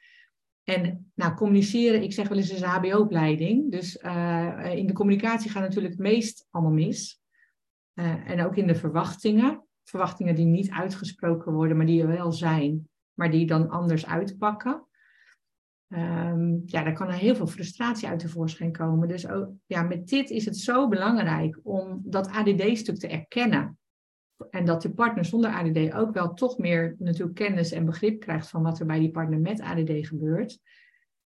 [0.64, 3.70] En nou, communiceren, ik zeg wel eens, is een HBO-opleiding.
[3.70, 7.20] Dus uh, in de communicatie gaat natuurlijk het meest allemaal mis.
[7.94, 9.66] Uh, en ook in de verwachtingen.
[9.84, 14.86] Verwachtingen die niet uitgesproken worden, maar die er wel zijn, maar die dan anders uitpakken.
[15.88, 19.08] Um, ja, daar kan er heel veel frustratie uit tevoorschijn komen.
[19.08, 23.77] Dus ook, ja, met dit is het zo belangrijk om dat ADD-stuk te erkennen.
[24.50, 28.48] En dat de partner zonder ADD ook wel toch meer natuurlijk kennis en begrip krijgt
[28.48, 30.58] van wat er bij die partner met ADD gebeurt.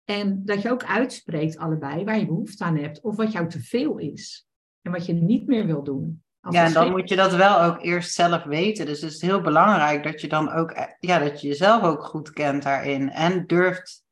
[0.04, 3.60] En dat je ook uitspreekt allebei waar je behoefte aan hebt of wat jou te
[3.60, 4.46] veel is
[4.82, 6.22] en wat je niet meer wil doen.
[6.40, 8.86] Als ja, en dan moet je dat wel ook eerst zelf weten.
[8.86, 12.30] Dus het is heel belangrijk dat je dan ook, ja, dat je jezelf ook goed
[12.30, 14.04] kent daarin en durft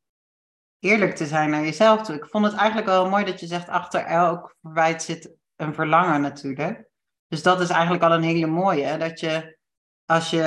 [0.79, 2.15] eerlijk te zijn naar jezelf toe.
[2.15, 6.21] Ik vond het eigenlijk wel mooi dat je zegt, achter elk verwijt zit een verlangen
[6.21, 6.91] natuurlijk.
[7.33, 8.85] Dus dat is eigenlijk al een hele mooie.
[8.85, 8.99] Hè?
[8.99, 9.59] Dat je,
[10.05, 10.45] als je,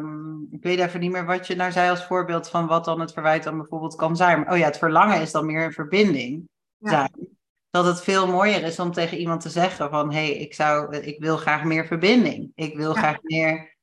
[0.00, 3.00] um, ik weet even niet meer wat je nou zei als voorbeeld van wat dan
[3.00, 4.50] het verwijt dan bijvoorbeeld kan zijn.
[4.50, 7.10] oh ja, het verlangen is dan meer een verbinding zijn.
[7.70, 10.96] Dat het veel mooier is om tegen iemand te zeggen van, hé, hey, ik, zou,
[10.96, 12.52] ik wil graag meer verbinding.
[12.54, 13.76] Ik wil graag meer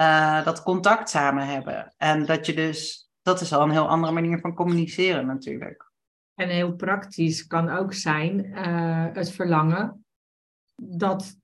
[0.00, 1.94] uh, dat contact samen hebben.
[1.96, 5.92] En dat je dus, dat is al een heel andere manier van communiceren natuurlijk.
[6.34, 10.02] En heel praktisch kan ook zijn uh, het verlangen
[10.82, 11.36] dat,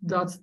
[0.00, 0.42] dat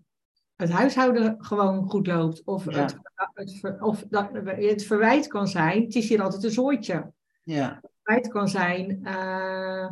[0.56, 2.44] het huishouden gewoon goed loopt.
[2.46, 2.98] Of, het,
[3.34, 7.12] het, of dat, het verwijt kan zijn, het is hier altijd een zooitje.
[7.44, 7.80] Ja.
[7.82, 9.92] Het verwijt kan zijn, uh,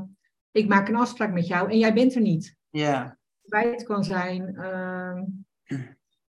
[0.52, 2.56] ik maak een afspraak met jou en jij bent er niet.
[2.70, 3.04] Ja.
[3.04, 5.22] Het verwijt kan zijn, uh,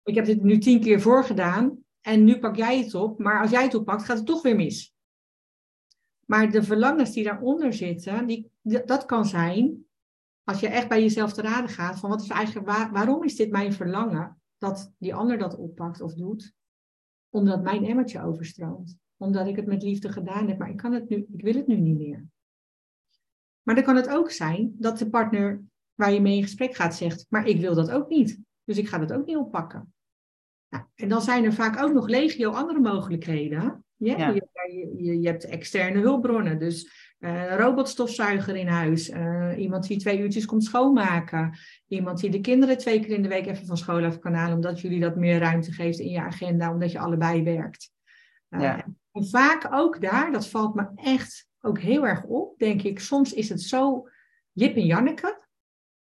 [0.03, 3.51] ik heb dit nu tien keer voorgedaan en nu pak jij het op, maar als
[3.51, 4.93] jij het oppakt gaat het toch weer mis.
[6.25, 9.85] Maar de verlangens die daaronder zitten, die, dat kan zijn
[10.45, 13.36] als je echt bij jezelf te raden gaat van wat is eigenlijk, waar, waarom is
[13.36, 16.53] dit mijn verlangen dat die ander dat oppakt of doet?
[17.29, 18.97] Omdat mijn emmertje overstroomt.
[19.17, 21.67] Omdat ik het met liefde gedaan heb, maar ik, kan het nu, ik wil het
[21.67, 22.25] nu niet meer.
[23.62, 26.95] Maar dan kan het ook zijn dat de partner waar je mee in gesprek gaat
[26.95, 28.39] zegt, maar ik wil dat ook niet.
[28.63, 29.93] Dus ik ga dat ook niet oppakken.
[30.69, 33.86] Nou, en dan zijn er vaak ook nog legio andere mogelijkheden.
[33.95, 34.17] Ja?
[34.17, 34.29] ja.
[34.29, 34.47] Je,
[34.97, 36.60] je, je, hebt externe hulpbronnen.
[36.60, 39.09] Dus een robotstofzuiger in huis.
[39.09, 41.57] Uh, iemand die twee uurtjes komt schoonmaken.
[41.88, 44.55] Iemand die de kinderen twee keer in de week even van school af kan halen.
[44.55, 46.71] Omdat jullie dat meer ruimte geeft in je agenda.
[46.71, 47.91] Omdat je allebei werkt.
[48.49, 48.85] Ja.
[49.11, 52.99] En vaak ook daar, dat valt me echt ook heel erg op, denk ik.
[52.99, 54.09] Soms is het zo
[54.51, 55.43] Jip en Janneke.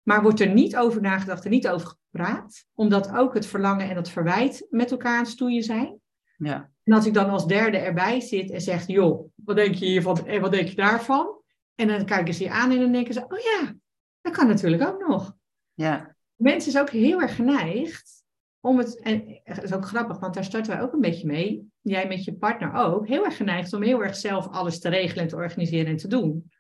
[0.03, 2.67] Maar wordt er niet over nagedacht en niet over gepraat.
[2.75, 6.01] Omdat ook het verlangen en het verwijt met elkaar aan het stoeien zijn.
[6.37, 6.71] Ja.
[6.85, 10.27] En als ik dan als derde erbij zit en zeg, joh, wat denk je hiervan
[10.27, 11.39] en wat denk je daarvan?
[11.75, 13.75] En dan kijken ze je aan en dan denken ze, oh ja,
[14.21, 15.35] dat kan natuurlijk ook nog.
[15.75, 16.17] Ja.
[16.35, 18.25] Mensen is ook heel erg geneigd
[18.61, 21.73] om het, en dat is ook grappig, want daar starten wij ook een beetje mee,
[21.81, 25.23] jij met je partner ook, heel erg geneigd om heel erg zelf alles te regelen
[25.23, 26.51] en te organiseren en te doen.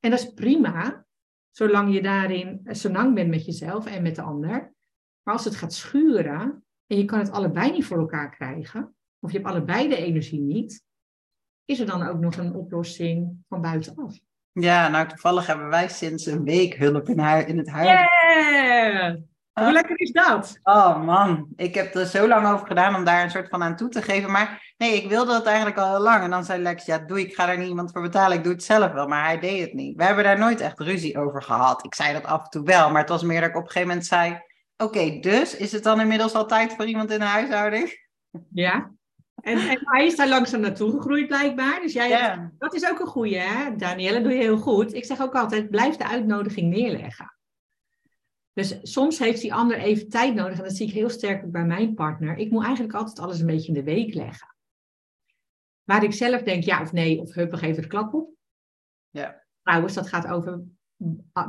[0.00, 1.06] En dat is prima,
[1.50, 4.74] zolang je daarin zo lang bent met jezelf en met de ander.
[5.22, 9.32] Maar als het gaat schuren en je kan het allebei niet voor elkaar krijgen, of
[9.32, 10.82] je hebt allebei de energie niet,
[11.64, 14.18] is er dan ook nog een oplossing van buitenaf?
[14.52, 17.88] Ja, nou toevallig hebben wij sinds een week hulp in, in het huis.
[17.88, 19.16] Yeah!
[19.52, 20.58] Hoe lekker is dat?
[20.62, 23.76] Oh man, ik heb er zo lang over gedaan om daar een soort van aan
[23.76, 24.30] toe te geven.
[24.30, 26.22] Maar nee, ik wilde dat eigenlijk al heel lang.
[26.22, 28.36] En dan zei Lex, ja doe, ik ga daar niet iemand voor betalen.
[28.36, 29.96] Ik doe het zelf wel, maar hij deed het niet.
[29.96, 31.84] We hebben daar nooit echt ruzie over gehad.
[31.84, 33.70] Ik zei dat af en toe wel, maar het was meer dat ik op een
[33.70, 34.40] gegeven moment zei...
[34.76, 38.08] Oké, dus is het dan inmiddels al tijd voor iemand in de huishouding?
[38.50, 38.90] Ja.
[39.34, 41.80] En, en, hij is daar langzaam naartoe gegroeid blijkbaar.
[41.80, 43.76] Dus jij, dat is ook een goeie, hè?
[43.76, 44.94] Danielle, doe je heel goed.
[44.94, 47.34] Ik zeg ook altijd, blijf de uitnodiging neerleggen.
[48.52, 50.58] Dus soms heeft die ander even tijd nodig.
[50.58, 52.36] En dat zie ik heel sterk ook bij mijn partner.
[52.36, 54.56] Ik moet eigenlijk altijd alles een beetje in de week leggen.
[55.82, 58.30] Waar ik zelf denk ja of nee, of huppig even de klap op.
[59.10, 59.42] Ja.
[59.62, 60.62] Trouwens, dat gaat over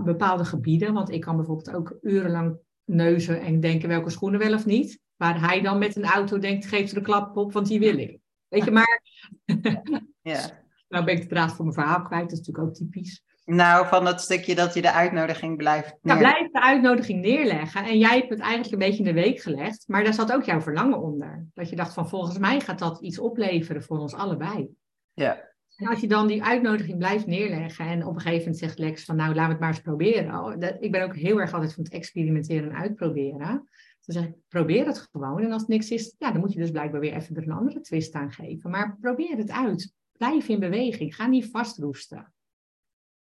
[0.03, 0.93] bepaalde gebieden.
[0.93, 4.99] Want ik kan bijvoorbeeld ook urenlang neuzen en denken welke schoenen wel of niet.
[5.17, 7.97] Waar hij dan met een auto denkt, geef er de klap op, want die wil
[7.97, 8.19] ik.
[8.47, 9.01] Weet je, maar...
[10.21, 10.63] ja.
[10.89, 13.23] nou ben ik de draad voor mijn verhaal kwijt, dat is natuurlijk ook typisch.
[13.45, 15.97] Nou, van dat stukje dat je de uitnodiging blijft neer...
[16.01, 17.83] Nou, blijf de uitnodiging neerleggen.
[17.83, 19.83] En jij hebt het eigenlijk een beetje in de week gelegd.
[19.87, 21.45] Maar daar zat ook jouw verlangen onder.
[21.53, 24.69] Dat je dacht van, volgens mij gaat dat iets opleveren voor ons allebei.
[25.13, 25.53] Ja.
[25.75, 29.05] En als je dan die uitnodiging blijft neerleggen en op een gegeven moment zegt Lex
[29.05, 30.39] van nou laten we het maar eens proberen.
[30.39, 33.69] Oh, ik ben ook heel erg altijd van het experimenteren en uitproberen.
[34.05, 35.41] Dan zeg ik, probeer het gewoon.
[35.41, 37.51] En als het niks is, ja, dan moet je dus blijkbaar weer even er een
[37.51, 38.69] andere twist aan geven.
[38.69, 39.93] Maar probeer het uit.
[40.11, 41.15] Blijf in beweging.
[41.15, 42.33] Ga niet vastroesten.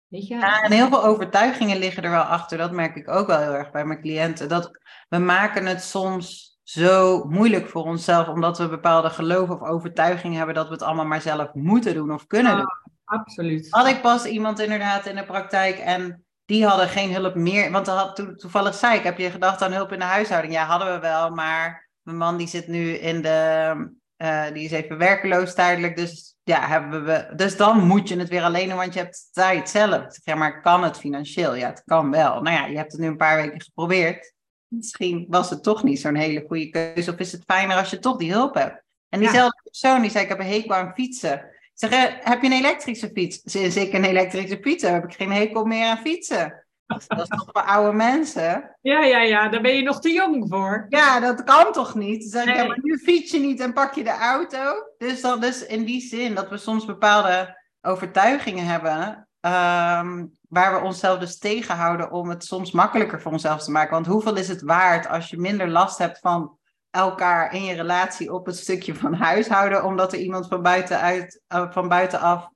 [0.09, 0.35] Weet je?
[0.35, 2.59] Ja, en heel veel overtuigingen liggen er wel achter.
[2.59, 4.49] Dat merk ik ook wel heel erg bij mijn cliënten.
[4.49, 4.71] Dat
[5.09, 10.55] we maken het soms zo moeilijk voor onszelf, omdat we bepaalde geloven of overtuigingen hebben
[10.55, 12.81] dat we het allemaal maar zelf moeten doen of kunnen doen.
[13.05, 13.67] Absoluut.
[13.71, 17.71] Had ik pas iemand inderdaad in de praktijk en die hadden geen hulp meer.
[17.71, 20.53] Want had, to, toevallig zei ik, heb je gedacht aan hulp in de huishouding?
[20.53, 23.75] Ja, hadden we wel, maar mijn man die zit nu in de,
[24.17, 28.29] uh, die is even werkeloos tijdelijk, dus ja, hebben we, dus dan moet je het
[28.29, 30.19] weer alleen doen, want je hebt tijd zelf.
[30.25, 31.55] Ja, maar kan het financieel?
[31.55, 32.43] Ja, het kan wel.
[32.43, 34.33] Nou ja, je hebt het nu een paar weken geprobeerd
[34.73, 37.13] misschien was het toch niet zo'n hele goede keuze.
[37.13, 38.83] Of is het fijner als je toch die hulp hebt?
[39.09, 39.71] En diezelfde ja.
[39.71, 41.51] persoon die zei, ik heb een hekel aan fietsen.
[41.89, 43.41] Zeg, heb je een elektrische fiets?
[43.45, 46.67] Sinds ik een elektrische fiets heb, heb ik geen hekel meer aan fietsen.
[46.87, 48.77] Dat is toch voor oude mensen?
[48.81, 50.87] Ja, ja, ja, daar ben je nog te jong voor.
[50.89, 52.25] Ja, dat kan toch niet?
[52.25, 54.75] Zeg ja, maar nu fiets je niet en pak je de auto.
[54.99, 59.29] Dus, dan, dus in die zin dat we soms bepaalde overtuigingen hebben...
[59.41, 63.93] Um, waar we onszelf dus tegenhouden om het soms makkelijker voor onszelf te maken.
[63.93, 66.59] Want hoeveel is het waard als je minder last hebt van
[66.93, 71.73] elkaar in je relatie op het stukje van huishouden, omdat er iemand van, buitenuit, uh,
[71.73, 72.49] van buitenaf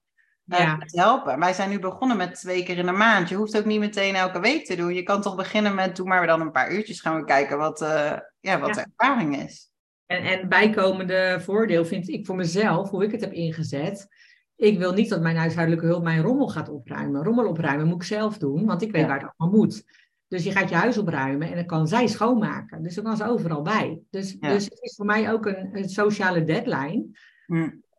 [0.47, 0.79] uh, ja.
[0.81, 1.39] helpen.
[1.39, 3.29] Wij zijn nu begonnen met twee keer in de maand.
[3.29, 4.95] Je hoeft ook niet meteen elke week te doen.
[4.95, 7.59] Je kan toch beginnen met, doe maar we dan een paar uurtjes gaan we kijken
[7.59, 8.83] wat, uh, ja, wat ja.
[8.83, 9.71] de ervaring is.
[10.07, 14.09] En, en bijkomende voordeel vind ik voor mezelf, hoe ik het heb ingezet,
[14.57, 17.25] ik wil niet dat mijn huishoudelijke hulp mijn rommel gaat opruimen.
[17.25, 19.09] Rommel opruimen moet ik zelf doen, want ik weet ja.
[19.09, 19.85] waar het allemaal moet.
[20.29, 22.83] Dus je gaat je huis opruimen en dan kan zij schoonmaken.
[22.83, 24.01] Dus dan kan ze overal bij.
[24.11, 27.07] Dus, dus het is voor mij ook een, een sociale deadline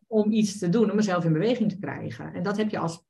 [0.06, 2.32] om iets te doen, om mezelf in beweging te krijgen.
[2.32, 3.04] En dat heb je als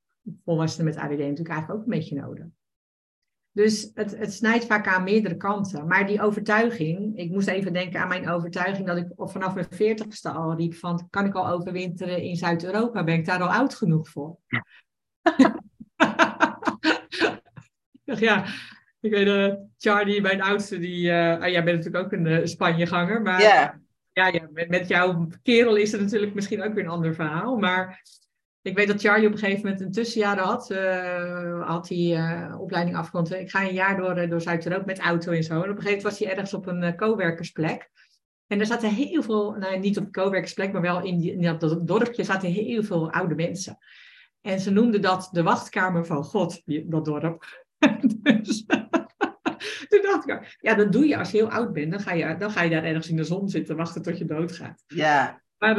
[0.44, 2.46] volwassene met ADD natuurlijk eigenlijk ook een beetje nodig.
[3.52, 5.86] Dus het, het snijdt vaak aan meerdere kanten.
[5.86, 10.30] Maar die overtuiging, ik moest even denken aan mijn overtuiging dat ik vanaf mijn veertigste
[10.30, 13.04] al riep van, kan ik al overwinteren in Zuid-Europa?
[13.04, 14.38] Ben ik daar al oud genoeg voor?
[18.04, 18.44] ja,
[19.08, 23.22] ik weet, uh, Charlie, mijn oudste, die, uh, jij bent natuurlijk ook een uh, Spanjeganger,
[23.22, 23.80] maar ja,
[24.12, 27.56] ja met, met, jouw kerel is het natuurlijk misschien ook weer een ander verhaal.
[27.56, 28.02] Maar
[28.62, 30.68] ik weet dat Charlie op een gegeven moment een tussenjaar had.
[31.66, 33.32] Had hij opleiding afgerond.
[33.32, 35.52] Ik ga een jaar door, door Zuid-Europa met auto en zo.
[35.52, 37.90] En op een gegeven moment was hij ergens op een coworkersplek.
[38.46, 41.58] En er zaten heel veel, nou, niet op de coworkersplek, maar wel in, die, in
[41.58, 43.78] dat dorpje zaten heel veel oude mensen.
[44.40, 47.66] En ze noemden dat de wachtkamer van God, dat dorp.
[48.22, 48.66] dus,
[49.88, 51.90] toen dacht ik, ja, dat doe je als je heel oud bent.
[51.90, 54.24] Dan ga je, dan ga je daar ergens in de zon zitten wachten tot je
[54.24, 54.84] doodgaat.
[54.86, 55.42] Ja.
[55.58, 55.76] Maar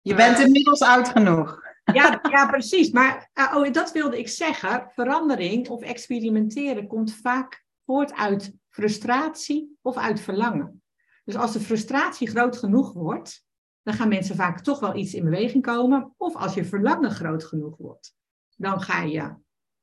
[0.00, 1.64] je bent inmiddels oud genoeg.
[1.92, 2.90] Ja, ja precies.
[2.90, 4.90] Maar uh, oh, dat wilde ik zeggen.
[4.94, 10.82] Verandering of experimenteren komt vaak voort uit frustratie of uit verlangen.
[11.24, 13.44] Dus als de frustratie groot genoeg wordt,
[13.82, 16.14] dan gaan mensen vaak toch wel iets in beweging komen.
[16.16, 18.14] Of als je verlangen groot genoeg wordt,
[18.56, 19.34] dan ga je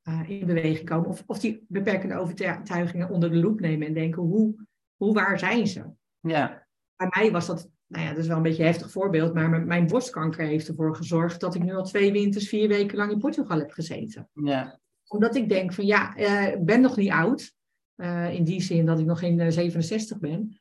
[0.03, 1.09] uh, in beweging komen.
[1.09, 5.67] Of, of die beperkende overtuigingen onder de loep nemen en denken, hoe, hoe waar zijn
[5.67, 5.83] ze?
[6.19, 6.67] Ja.
[6.95, 9.65] Bij mij was dat nou ja, dat is wel een beetje een heftig voorbeeld, maar
[9.65, 13.19] mijn borstkanker heeft ervoor gezorgd dat ik nu al twee winters vier weken lang in
[13.19, 14.29] Portugal heb gezeten.
[14.33, 14.79] Ja.
[15.07, 17.53] Omdat ik denk van ja, eh, ik ben nog niet oud,
[17.95, 20.59] uh, in die zin dat ik nog geen 67 ben,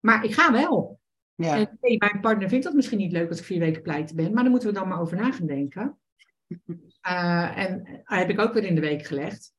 [0.00, 1.00] maar ik ga wel.
[1.34, 1.56] Ja.
[1.56, 4.32] En hey, mijn partner vindt dat misschien niet leuk als ik vier weken pleiten ben,
[4.32, 5.98] maar daar moeten we dan maar over na gaan denken.
[7.08, 9.54] Uh, en heb ik ook weer in de week gelegd.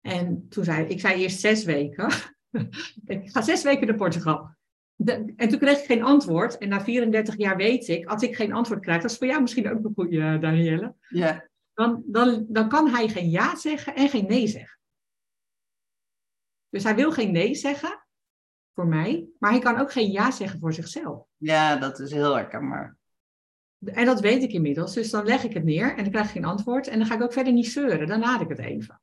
[0.00, 2.10] En toen zei ik, zei eerst zes weken.
[3.06, 4.56] ik ga zes weken naar Portugal
[4.96, 6.58] en toen kreeg ik geen antwoord.
[6.58, 9.40] En na 34 jaar weet ik, als ik geen antwoord krijg, dat is voor jou
[9.40, 10.94] misschien ook een goede, uh, Danielle.
[11.08, 11.48] Ja.
[11.74, 14.78] Dan, dan, dan kan hij geen ja zeggen en geen nee zeggen.
[16.68, 18.06] Dus hij wil geen nee zeggen
[18.74, 21.26] voor mij, maar hij kan ook geen ja zeggen voor zichzelf.
[21.36, 22.96] Ja, dat is heel herkenbaar.
[23.86, 24.94] En dat weet ik inmiddels.
[24.94, 26.88] Dus dan leg ik het neer en dan krijg ik geen antwoord.
[26.88, 28.06] En dan ga ik ook verder niet zeuren.
[28.06, 29.00] Dan laat ik het even.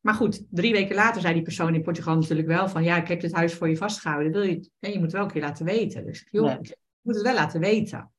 [0.00, 3.08] Maar goed, drie weken later zei die persoon in Portugal natuurlijk wel van ja, ik
[3.08, 4.32] heb dit huis voor je vastgehouden.
[4.32, 6.04] Wil je, en je moet wel een keer laten weten.
[6.04, 8.12] Dus joh, ik moet het wel laten weten.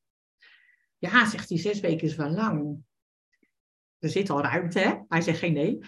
[0.98, 2.78] Ja, zegt hij, zes weken is wel lang.
[4.00, 4.96] Er zit al ruimte, hè?
[5.08, 5.80] Hij zegt geen nee.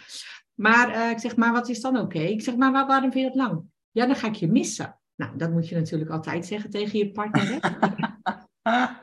[0.54, 2.19] Maar uh, ik zeg, maar wat is dan oké?
[2.19, 3.63] Ik zeg, maar waarom vind je het lang?
[3.91, 5.00] Ja, dan ga ik je missen.
[5.15, 7.60] Nou, dat moet je natuurlijk altijd zeggen tegen je partner.
[7.60, 7.60] Hè?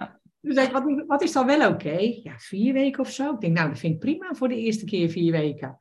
[0.41, 1.99] dus wat, wat is dan wel oké?
[2.23, 3.35] Ja, vier weken of zo.
[3.35, 5.79] Ik denk, nou, dat vind ik prima voor de eerste keer vier weken.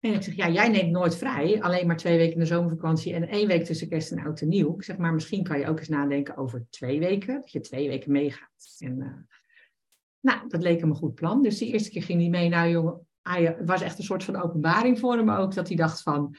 [0.00, 3.14] En ik zeg, ja, jij neemt nooit vrij, alleen maar twee weken in de zomervakantie
[3.14, 4.74] en één week tussen kerst en oud en nieuw.
[4.74, 7.88] Ik zeg, maar misschien kan je ook eens nadenken over twee weken, dat je twee
[7.88, 8.76] weken meegaat.
[8.78, 9.36] En, uh,
[10.20, 11.42] nou, dat leek hem een goed plan.
[11.42, 12.48] Dus de eerste keer ging hij mee.
[12.48, 15.76] Nou, jongen, hij, het was echt een soort van openbaring voor hem ook, dat hij
[15.76, 16.36] dacht van,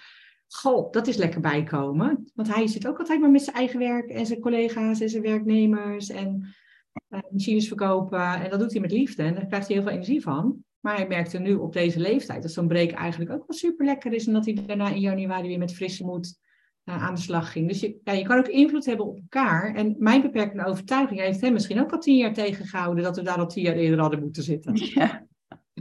[0.48, 2.32] goh, dat is lekker bijkomen.
[2.34, 5.24] Want hij zit ook altijd maar met zijn eigen werk en zijn collega's en zijn
[5.24, 6.56] werknemers en
[7.08, 8.42] machines verkopen.
[8.44, 10.64] En dat doet hij met liefde en daar krijgt hij heel veel energie van.
[10.80, 14.14] Maar hij merkte nu op deze leeftijd dat zo'n break eigenlijk ook wel super lekker
[14.14, 14.28] is.
[14.28, 16.40] En dat hij daarna in januari weer met frisse moed
[16.86, 17.68] uh, aan de slag ging.
[17.68, 19.76] Dus je, ja, je kan ook invloed hebben op elkaar.
[19.76, 23.38] En mijn beperkende overtuiging heeft hem misschien ook al tien jaar tegengehouden dat we daar
[23.38, 24.74] al tien jaar eerder hadden moeten zitten.
[24.94, 25.28] Ja.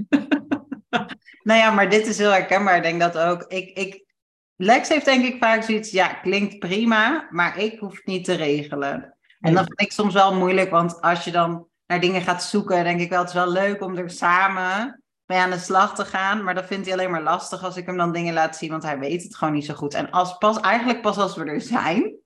[1.48, 2.76] nou ja, maar dit is heel herkenbaar.
[2.76, 3.42] Ik denk dat ook.
[3.42, 4.04] Ik, ik,
[4.56, 8.34] Lex heeft denk ik vaak zoiets, ja, klinkt prima, maar ik hoef het niet te
[8.34, 9.17] regelen.
[9.40, 12.84] En dat vind ik soms wel moeilijk, want als je dan naar dingen gaat zoeken,
[12.84, 16.04] denk ik wel, het is wel leuk om er samen mee aan de slag te
[16.04, 16.44] gaan.
[16.44, 18.82] Maar dat vindt hij alleen maar lastig als ik hem dan dingen laat zien, want
[18.82, 19.94] hij weet het gewoon niet zo goed.
[19.94, 22.16] En als pas, eigenlijk pas als we er zijn,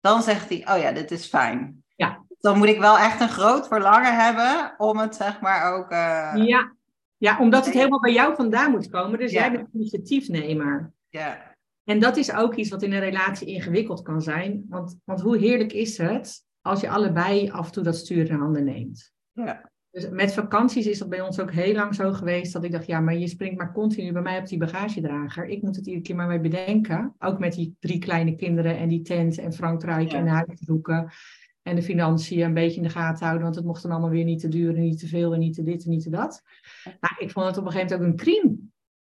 [0.00, 1.84] dan zegt hij, oh ja, dit is fijn.
[1.96, 2.24] Ja.
[2.40, 5.92] Dan moet ik wel echt een groot verlangen hebben om het zeg maar ook...
[5.92, 6.32] Uh...
[6.46, 6.72] Ja.
[7.16, 9.18] ja, omdat het helemaal bij jou vandaan moet komen.
[9.18, 10.92] Dus jij bent initiatiefnemer.
[11.08, 11.53] Ja.
[11.84, 14.64] En dat is ook iets wat in een relatie ingewikkeld kan zijn.
[14.68, 18.36] Want, want hoe heerlijk is het als je allebei af en toe dat stuur in
[18.36, 19.12] handen neemt.
[19.32, 19.72] Ja.
[19.90, 22.86] Dus met vakanties is dat bij ons ook heel lang zo geweest dat ik dacht,
[22.86, 25.46] ja, maar je springt maar continu bij mij op die bagagedrager.
[25.46, 27.14] Ik moet het iedere keer maar mee bedenken.
[27.18, 31.12] Ook met die drie kleine kinderen en die tent en Frankrijk en huis zoeken.
[31.62, 34.24] En de financiën een beetje in de gaten houden, want het mocht dan allemaal weer
[34.24, 36.42] niet te duur en niet te veel en niet te dit en niet te dat.
[36.84, 38.56] Nou, ik vond het op een gegeven moment ook een crime.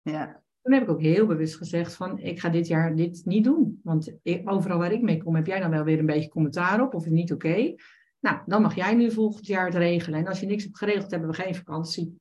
[0.02, 0.42] Ja.
[0.66, 3.80] Toen heb ik ook heel bewust gezegd van, ik ga dit jaar dit niet doen.
[3.82, 4.12] Want
[4.44, 7.00] overal waar ik mee kom, heb jij dan wel weer een beetje commentaar op of
[7.00, 7.74] is het niet oké.
[8.20, 10.18] Nou, dan mag jij nu volgend jaar het regelen.
[10.18, 12.20] En als je niks hebt geregeld, hebben we geen vakantie.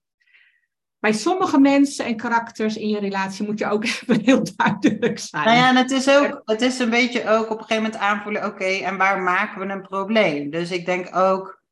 [0.99, 5.45] bij sommige mensen en karakters in je relatie moet je ook even heel duidelijk zijn.
[5.45, 8.01] Nou ja, en het is ook, het is een beetje ook op een gegeven moment
[8.01, 10.49] aanvoelen, oké, en waar maken we een probleem?
[10.49, 11.63] Dus ik denk ook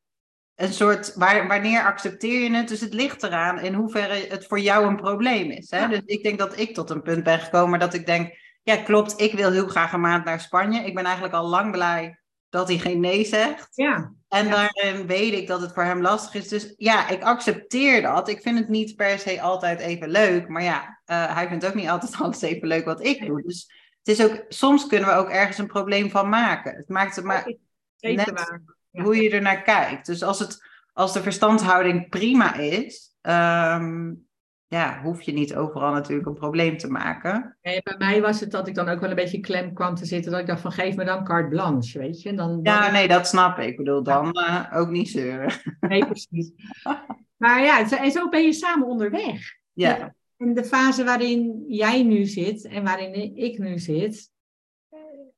[0.56, 2.68] een soort, waar, wanneer accepteer je het?
[2.68, 5.70] Dus het ligt eraan in hoeverre het voor jou een probleem is.
[5.70, 5.88] Hè?
[5.88, 9.20] Dus ik denk dat ik tot een punt ben gekomen dat ik denk, ja klopt,
[9.20, 10.84] ik wil heel graag een maand naar Spanje.
[10.84, 13.68] Ik ben eigenlijk al lang blij dat hij geen nee zegt.
[13.70, 14.12] Ja.
[14.28, 16.48] En daarin weet ik dat het voor hem lastig is.
[16.48, 18.28] Dus ja, ik accepteer dat.
[18.28, 20.48] Ik vind het niet per se altijd even leuk.
[20.48, 23.42] Maar ja, uh, hij vindt ook niet altijd alles even leuk wat ik doe.
[23.42, 26.76] Dus het is ook, soms kunnen we ook ergens een probleem van maken.
[26.76, 27.54] Het maakt het maar
[28.00, 28.60] net waar.
[29.02, 30.06] Hoe je er naar kijkt.
[30.06, 34.26] Dus als, het, als de verstandhouding prima is, um,
[34.74, 37.56] ja, hoef je niet overal natuurlijk een probleem te maken.
[37.60, 40.30] bij mij was het dat ik dan ook wel een beetje klem kwam te zitten.
[40.30, 42.34] Dat ik dacht van geef me dan carte blanche, weet je.
[42.34, 43.66] Dan, Ja, nee, dat snap ik.
[43.66, 45.52] Ik bedoel, dan uh, ook niet zeuren.
[45.80, 46.50] Nee, precies.
[47.42, 49.56] maar ja, en zo ben je samen onderweg.
[49.72, 50.14] Ja.
[50.36, 54.32] In de fase waarin jij nu zit en waarin ik nu zit.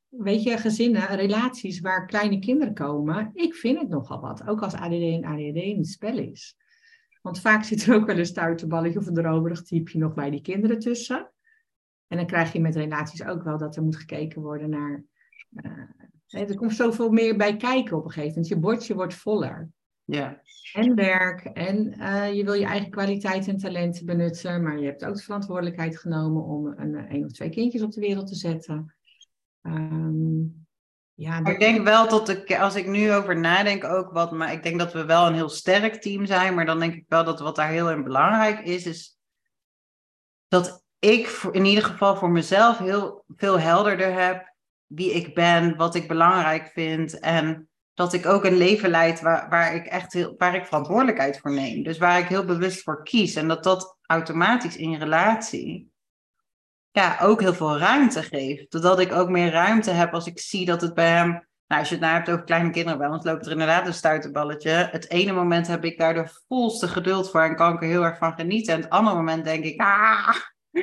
[0.09, 3.31] Weet je, gezinnen, relaties waar kleine kinderen komen.
[3.35, 4.47] Ik vind het nogal wat.
[4.47, 6.57] Ook als ADD en ADD het spel is.
[7.23, 10.41] Want vaak zit er ook wel een stuiterballetje of een dromerig typeje nog bij die
[10.41, 11.31] kinderen tussen.
[12.07, 15.05] En dan krijg je met relaties ook wel dat er moet gekeken worden naar.
[15.51, 18.49] Uh, er komt zoveel meer bij kijken op een gegeven moment.
[18.49, 19.71] Je bordje wordt voller.
[20.05, 20.43] Ja.
[20.73, 21.45] En werk.
[21.45, 24.63] En uh, je wil je eigen kwaliteit en talenten benutten.
[24.63, 28.01] Maar je hebt ook de verantwoordelijkheid genomen om een, een of twee kindjes op de
[28.01, 28.96] wereld te zetten.
[29.67, 30.67] Um,
[31.14, 34.62] ja, Ik denk wel dat ik, als ik nu over nadenk ook wat, maar ik
[34.62, 37.41] denk dat we wel een heel sterk team zijn, maar dan denk ik wel dat
[37.41, 39.19] wat daar heel erg belangrijk is, is
[40.49, 44.55] dat ik in ieder geval voor mezelf heel veel helderder heb
[44.87, 49.49] wie ik ben, wat ik belangrijk vind en dat ik ook een leven leid waar,
[49.49, 51.83] waar ik echt heel, waar ik verantwoordelijkheid voor neem.
[51.83, 55.91] Dus waar ik heel bewust voor kies en dat dat automatisch in relatie
[56.97, 58.71] ja, ook heel veel ruimte geeft.
[58.71, 61.29] Doordat ik ook meer ruimte heb als ik zie dat het bij hem.
[61.67, 63.95] Nou, als je het nou hebt over kleine kinderen, bij ons loopt er inderdaad een
[63.95, 64.71] stuiterballetje.
[64.71, 68.05] Het ene moment heb ik daar de volste geduld voor en kan ik er heel
[68.05, 68.75] erg van genieten.
[68.75, 70.35] En het andere moment denk ik, ah,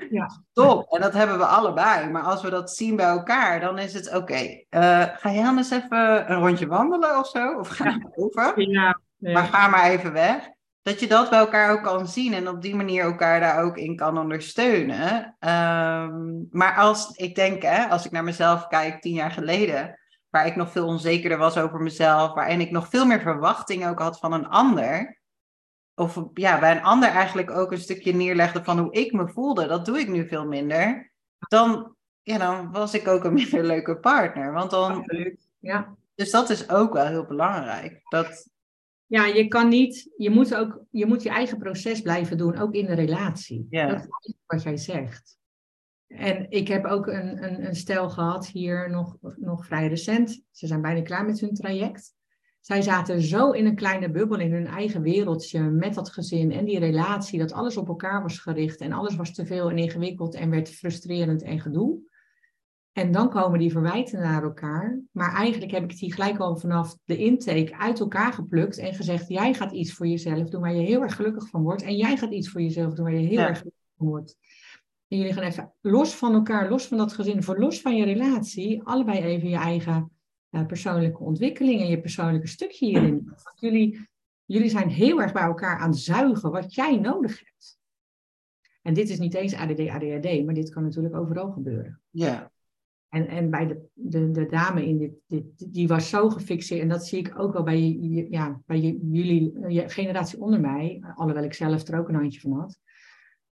[0.09, 0.43] ja.
[0.53, 0.93] top.
[0.93, 2.09] En dat hebben we allebei.
[2.09, 4.17] Maar als we dat zien bij elkaar, dan is het oké.
[4.17, 7.57] Okay, uh, eh, ga jij anders even een rondje wandelen of zo?
[7.59, 8.61] Of ga je over?
[8.69, 9.31] Ja, ja.
[9.31, 10.51] Maar ga maar even weg
[10.83, 13.77] dat je dat bij elkaar ook kan zien en op die manier elkaar daar ook
[13.77, 15.35] in kan ondersteunen.
[15.39, 20.45] Ehm, maar als ik denk, hè, als ik naar mezelf kijk tien jaar geleden, waar
[20.45, 24.19] ik nog veel onzekerder was over mezelf, waarin ik nog veel meer verwachting ook had
[24.19, 25.21] van een ander.
[25.95, 29.67] Of ja, bij een ander eigenlijk ook een stukje neerlegde van hoe ik me voelde.
[29.67, 31.11] Dat doe ik nu veel minder.
[31.37, 34.53] Dan, ja, dan was ik ook een minder leuke partner.
[34.53, 35.05] Want dan.
[35.59, 35.95] Ja.
[36.15, 38.01] Dus dat is ook wel heel belangrijk.
[38.09, 38.49] Dat,
[39.13, 42.73] ja, je kan niet, je moet ook, je moet je eigen proces blijven doen, ook
[42.73, 43.67] in de relatie.
[43.69, 43.87] Ja.
[43.87, 45.37] Dat is wat jij zegt.
[46.07, 50.41] En ik heb ook een, een, een stel gehad hier nog, nog vrij recent.
[50.51, 52.13] Ze zijn bijna klaar met hun traject.
[52.59, 56.65] Zij zaten zo in een kleine bubbel in hun eigen wereldje met dat gezin en
[56.65, 60.35] die relatie, dat alles op elkaar was gericht en alles was te veel en ingewikkeld
[60.35, 61.99] en werd frustrerend en gedoe.
[62.93, 64.99] En dan komen die verwijten naar elkaar.
[65.11, 69.27] Maar eigenlijk heb ik die gelijk al vanaf de intake uit elkaar geplukt en gezegd:
[69.27, 71.81] jij gaat iets voor jezelf doen waar je heel erg gelukkig van wordt.
[71.81, 74.37] En jij gaat iets voor jezelf doen waar je heel erg gelukkig van wordt.
[75.07, 78.05] En jullie gaan even los van elkaar, los van dat gezin, voor los van je
[78.05, 80.11] relatie, allebei even je eigen
[80.51, 83.23] uh, persoonlijke ontwikkeling en je persoonlijke stukje hierin.
[83.43, 84.09] Want jullie,
[84.45, 87.77] jullie zijn heel erg bij elkaar aan het zuigen wat jij nodig hebt.
[88.81, 92.01] En dit is niet eens ADD, ADHD, maar dit kan natuurlijk overal gebeuren.
[92.09, 92.52] Ja.
[93.13, 96.81] En, en bij de, de, de dame in dit, dit, die was zo gefixeerd.
[96.81, 97.97] En dat zie ik ook wel bij,
[98.29, 101.03] ja, bij jullie je generatie onder mij.
[101.15, 102.79] Alhoewel ik zelf er ook een handje van had.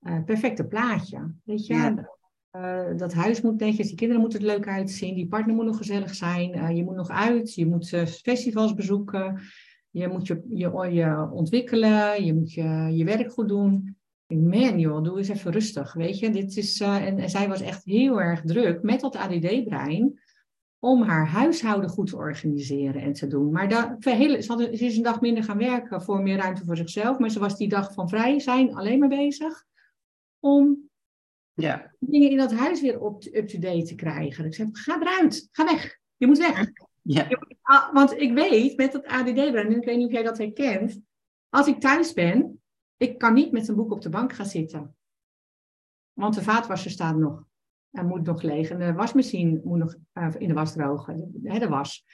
[0.02, 1.34] Uh, perfecte plaatje.
[1.44, 2.10] Weet je, ja.
[2.52, 5.78] uh, dat huis moet netjes, die kinderen moeten er leuk uitzien, die partner moet nog
[5.78, 7.90] gezellig zijn, uh, je moet nog uit, je moet
[8.22, 9.40] festivals bezoeken,
[9.90, 13.97] je moet je, je, je ontwikkelen, je moet je, je werk goed doen
[14.28, 16.30] man joh, doe eens even rustig, weet je.
[16.30, 20.20] Dit is, uh, en, en, zij was echt heel erg druk met dat ADD-brein
[20.80, 23.52] om haar huishouden goed te organiseren en te doen.
[23.52, 27.20] Maar dat, hele, ze, is een dag minder gaan werken voor meer ruimte voor zichzelf,
[27.20, 29.66] maar ze was die dag van vrij zijn alleen maar bezig
[30.40, 30.90] om
[31.54, 31.94] ja.
[32.00, 34.46] dingen in dat huis weer up-to-date te krijgen.
[34.46, 36.72] Ik zei, ga eruit, ga weg, je moet weg.
[37.02, 37.28] Ja.
[37.62, 41.00] Ah, want ik weet met dat ADD-brein, ik weet niet of jij dat herkent,
[41.50, 42.62] als ik thuis ben,
[42.98, 44.96] ik kan niet met een boek op de bank gaan zitten.
[46.14, 47.46] Want de vaatwasser staat nog.
[47.92, 48.70] En moet nog leeg.
[48.70, 51.40] En de wasmachine moet nog uh, in de was drogen.
[51.44, 52.06] Hè, de was.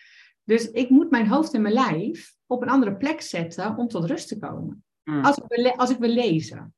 [0.43, 4.05] Dus ik moet mijn hoofd en mijn lijf op een andere plek zetten om tot
[4.05, 4.83] rust te komen.
[5.03, 5.25] Mm.
[5.25, 6.73] Als, ik wil, als ik wil lezen.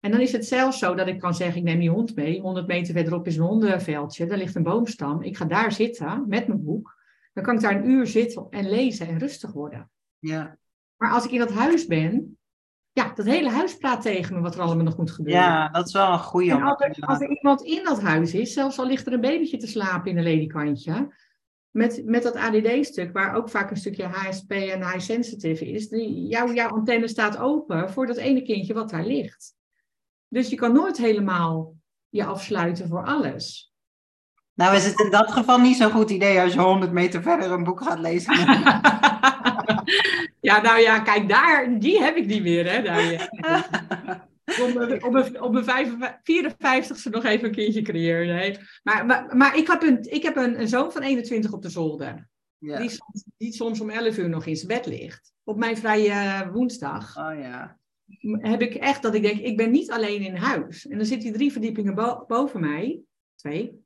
[0.00, 2.40] En dan is het zelfs zo dat ik kan zeggen, ik neem die hond mee.
[2.40, 5.22] 100 meter verderop is een hondenveldje, daar ligt een boomstam.
[5.22, 7.02] Ik ga daar zitten met mijn boek.
[7.32, 9.90] Dan kan ik daar een uur zitten en lezen en rustig worden.
[10.18, 10.58] Ja.
[10.96, 12.38] Maar als ik in dat huis ben,
[12.94, 15.42] ja, dat hele huis praat tegen me wat er allemaal nog moet gebeuren.
[15.42, 16.50] ja, dat is wel een goede.
[16.50, 19.20] En als er, als er iemand in dat huis is, zelfs al ligt er een
[19.20, 21.14] babytje te slapen in een ledikantje,
[21.70, 26.26] met, met dat ADD-stuk, waar ook vaak een stukje HSP en high sensitive is, die,
[26.26, 29.54] jouw, jouw antenne staat open voor dat ene kindje wat daar ligt.
[30.28, 31.74] Dus je kan nooit helemaal
[32.08, 33.72] je afsluiten voor alles.
[34.54, 37.50] Nou is het in dat geval niet zo'n goed idee als je 100 meter verder
[37.50, 38.34] een boek gaat lezen.
[40.44, 42.82] ja, nou ja, kijk, daar, die heb ik niet meer, hè.
[42.82, 43.28] Daar,
[45.40, 48.34] op mijn, mijn 54ste nog even een kindje creëren.
[48.34, 48.58] Nee.
[48.82, 51.68] Maar, maar, maar ik heb, een, ik heb een, een zoon van 21 op de
[51.68, 52.28] zolder.
[52.58, 52.78] Ja.
[52.78, 55.32] Die, soms, die soms om 11 uur nog in zijn bed ligt.
[55.44, 57.78] Op mijn vrije woensdag Oh ja.
[58.38, 60.86] heb ik echt dat ik denk, ik ben niet alleen in huis.
[60.86, 63.00] En dan zit hij drie verdiepingen bo- boven mij.
[63.34, 63.82] Twee.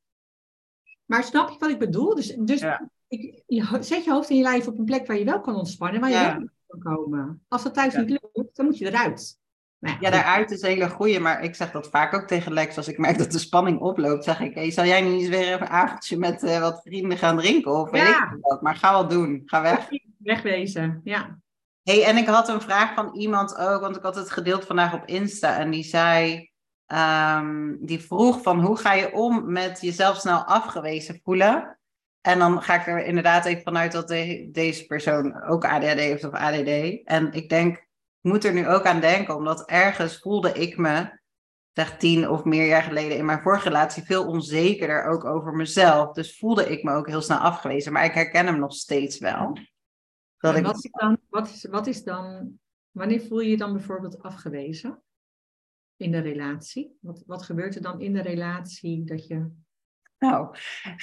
[1.05, 2.15] Maar snap je wat ik bedoel?
[2.15, 2.91] Dus, dus Ja.
[3.09, 5.55] Ik, je, zet je hoofd in je lijf op een plek waar je wel kan
[5.55, 6.01] ontspannen.
[6.01, 6.37] Waar je Ja.
[6.39, 7.45] wel kan komen.
[7.49, 8.01] Als dat thuis Ja.
[8.01, 9.39] niet lukt, dan moet je eruit.
[9.79, 12.77] Nou Ja, daaruit is een hele goeie, maar ik zeg dat vaak ook tegen Lex.
[12.77, 15.53] Als ik merk dat de spanning oploopt, zeg ik, hey, zal jij niet eens weer
[15.61, 17.73] een avondje met eh, wat vrienden gaan drinken?
[17.73, 19.89] Of weet ik wat, maar ga wel doen, ga weg.
[20.19, 21.39] Wegwezen, ja.
[21.83, 24.95] hey, en ik had een vraag van iemand ook, want ik had het gedeeld vandaag
[24.95, 26.51] op Insta en die zei,
[26.87, 31.78] ehm, die vroeg van hoe ga je om met jezelf snel afgewezen voelen?
[32.29, 36.25] En dan ga ik er inderdaad even vanuit dat de- deze persoon ook ADHD heeft
[36.25, 37.03] of ADD.
[37.05, 37.87] En ik denk, ik
[38.21, 41.21] moet er nu ook aan denken, omdat ergens voelde ik me,
[41.73, 46.13] zeg tien of meer jaar geleden in mijn vorige relatie, veel onzekerder ook over mezelf.
[46.13, 49.59] Dus voelde ik me ook heel snel afgewezen, maar ik herken hem nog steeds wel.
[50.39, 52.53] Dat En ik, wat, is dan, wat, is, wat is dan,
[52.91, 55.03] wanneer voel je je dan bijvoorbeeld afgewezen
[55.97, 56.97] in de relatie?
[57.01, 59.67] Wat, wat gebeurt er dan in de relatie dat je...
[60.19, 60.57] Nou,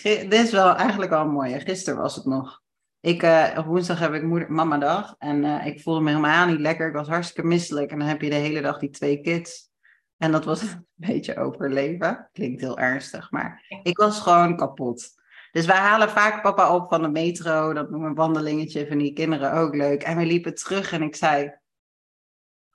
[0.03, 1.59] dit is wel eigenlijk wel mooi.
[1.59, 2.63] Gisteren was het nog.
[2.99, 6.47] Ik, eh, op woensdag heb ik moeder, mama dag en eh, ik voelde me helemaal
[6.47, 6.88] niet lekker.
[6.88, 9.70] Ik was hartstikke misselijk en dan heb je de hele dag die twee kids.
[10.18, 12.30] En dat was een beetje overleven.
[12.34, 15.13] Klinkt heel ernstig, maar ik was gewoon kapot.
[15.51, 17.74] Dus wij halen vaak papa op van de metro.
[17.74, 20.03] Dat noemen we een wandelingetje, van die kinderen ook leuk.
[20.03, 21.63] En we liepen terug en ik zei...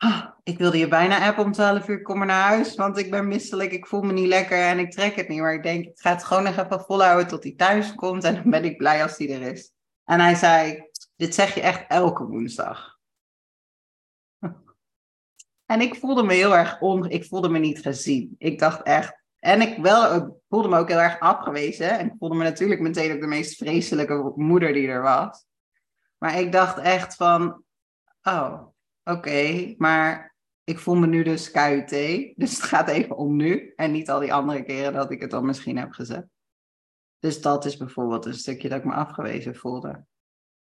[0.01, 2.74] "Ah, ik wilde je bijna appen om 12 uur, kom maar naar huis.
[2.74, 5.40] Want ik ben misselijk, ik voel me niet lekker en ik trek het niet.
[5.40, 8.24] Maar ik denk, ik ga het gewoon nog even volhouden tot hij thuis komt.
[8.24, 9.72] En dan ben ik blij als hij er is.
[10.05, 12.98] En hij zei, dit zeg je echt elke woensdag.
[15.66, 17.11] En ik voelde me heel erg on...
[17.11, 18.34] Ik voelde me niet gezien.
[18.38, 19.24] Ik dacht echt...
[19.38, 21.98] En ik wel, ik voelde me ook heel erg afgewezen.
[21.98, 25.46] En ik voelde me natuurlijk meteen ook de meest vreselijke moeder die er was.
[26.18, 27.64] Maar ik dacht echt van...
[28.22, 28.70] Oh,
[29.05, 29.74] oké.
[29.78, 30.30] maar
[30.64, 31.88] ik voel me nu dus KUT.
[32.36, 33.72] Dus het gaat even om nu.
[33.76, 36.26] En niet al die andere keren dat ik het dan misschien heb gezet.
[37.18, 39.90] Dus dat is bijvoorbeeld een stukje dat ik me afgewezen voelde.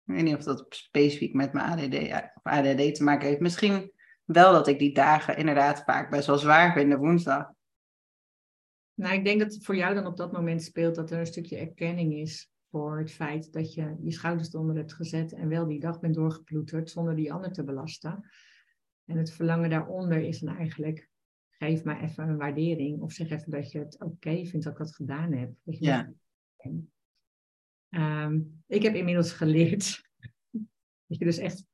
[0.05, 1.95] Ik weet niet of dat specifiek met mijn ADD,
[2.35, 3.41] of ADD te maken heeft.
[3.41, 3.93] Misschien
[4.25, 7.53] wel dat ik die dagen inderdaad vaak best wel zwaar vind, de woensdag.
[8.95, 11.27] Nou, ik denk dat het voor jou dan op dat moment speelt dat er een
[11.27, 15.67] stukje erkenning is voor het feit dat je je schouders eronder hebt gezet en wel
[15.67, 18.31] die dag bent doorgeploeterd zonder die ander te belasten.
[19.05, 21.09] En het verlangen daaronder is dan eigenlijk,
[21.51, 24.79] geef mij even een waardering of zeg even dat je het oké vindt dat ik
[24.79, 25.55] dat gedaan heb.
[25.63, 26.13] Dat je Ja.
[27.89, 30.09] Ehm, ik heb inmiddels geleerd
[31.07, 31.65] dat je dus echt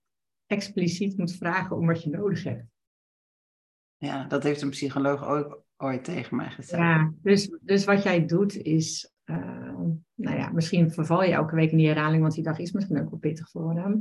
[0.47, 2.65] expliciet moet vragen om wat je nodig hebt.
[3.97, 6.83] Ja, dat heeft een psycholoog ook ooit tegen mij gezegd.
[6.83, 9.13] Ja, dus, dus wat jij doet is,
[10.15, 13.01] nou ja, misschien verval je elke week in die herhaling, want die dag is misschien
[13.01, 14.01] ook wel pittig voor hem.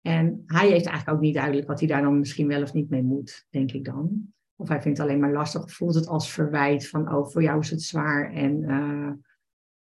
[0.00, 2.90] En hij heeft eigenlijk ook niet duidelijk wat hij daar dan misschien wel of niet
[2.90, 4.32] mee moet, denk ik dan.
[4.56, 7.58] Of hij vindt het alleen maar lastig, voelt het als verwijt van, oh, voor jou
[7.58, 9.10] is het zwaar en eh,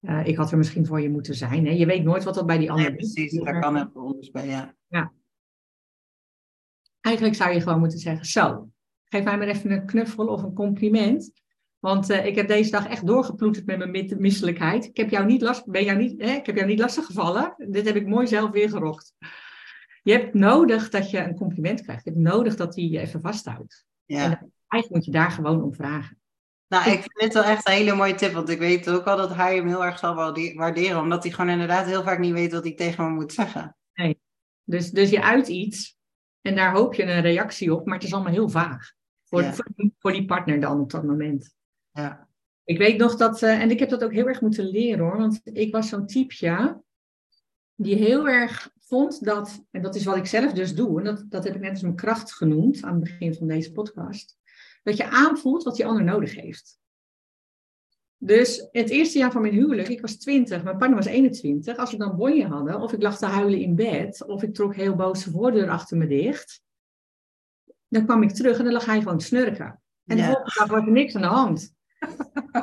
[0.01, 1.67] eh, ik had er misschien voor je moeten zijn.
[1.67, 1.73] Hè?
[1.73, 4.47] Je weet nooit wat dat bij die ander Nee, precies, daar kan het ons bij,
[4.89, 5.13] ja.
[7.01, 8.71] Eigenlijk zou je gewoon moeten zeggen, zo,
[9.05, 11.33] geef mij maar even een knuffel of een compliment.
[11.79, 14.85] Want eh, ik heb deze dag echt doorgeploeterd met mijn misselijkheid.
[14.85, 17.55] Ik heb jou niet last, ben jou niet, hè, ik heb jou niet lastig gevallen.
[17.57, 19.15] Dit heb ik mooi zelf weer gerokt.
[20.03, 22.05] Je hebt nodig dat je een compliment krijgt.
[22.05, 23.85] Je hebt nodig dat die je even vasthoudt.
[24.05, 24.25] ja.
[24.25, 26.21] En eigenlijk moet je daar gewoon om vragen.
[26.69, 29.17] Nou, ik vind dit wel echt een hele mooie tip, want ik weet ook al
[29.17, 32.33] dat hij hem heel erg zal waarde- waarderen, omdat hij gewoon inderdaad heel vaak niet
[32.33, 33.77] weet wat hij tegen me moet zeggen.
[34.65, 35.97] Dus, dus je uit iets
[36.41, 38.93] en daar hoop je een reactie op, maar het is allemaal heel vaag.
[39.25, 39.53] Voor, Ja.
[39.53, 41.55] voor, die- voor die partner dan op dat moment.
[41.97, 42.29] Ja.
[42.65, 45.17] Ik weet nog dat, eh, en ik heb dat ook heel erg moeten leren hoor,
[45.17, 46.83] want ik was zo'n typeje
[47.75, 51.25] die heel erg vond dat, en dat is wat ik zelf dus doe, en dat,
[51.29, 54.37] dat heb ik net als mijn kracht genoemd aan het begin van deze podcast,
[54.83, 56.79] dat je aanvoelt wat die ander nodig heeft.
[58.19, 61.77] Dus het eerste jaar van mijn huwelijk, ik was 20, mijn partner was 21.
[61.77, 64.75] Als we dan bonje hadden, of ik lag te huilen in bed, of ik trok
[64.75, 66.63] heel boos de voordeur achter me dicht,
[67.89, 69.81] dan kwam ik terug en dan lag hij gewoon snurken.
[70.07, 71.76] En de volgende dag was er niks aan de hand.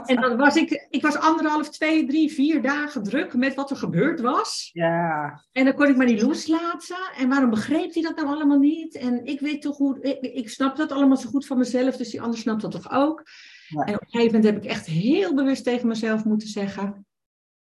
[0.05, 3.75] En dan was ik, ik was anderhalf, twee, drie, vier dagen druk met wat er
[3.75, 4.69] gebeurd was.
[4.73, 5.43] Ja.
[5.51, 7.11] En dan kon ik maar niet loslaten.
[7.17, 8.95] En waarom begreep hij dat nou allemaal niet?
[8.95, 12.09] En ik weet toch hoe, ik, ik snap dat allemaal zo goed van mezelf, dus
[12.09, 13.23] die ander snapt dat toch ook?
[13.67, 13.83] Ja.
[13.83, 17.05] En op een gegeven moment heb ik echt heel bewust tegen mezelf moeten zeggen: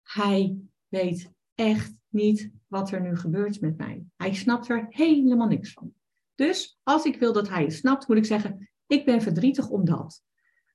[0.03, 0.57] Hij
[0.87, 4.03] weet echt niet wat er nu gebeurt met mij.
[4.17, 5.93] Hij snapt er helemaal niks van.
[6.35, 10.23] Dus als ik wil dat hij het snapt, moet ik zeggen: Ik ben verdrietig omdat.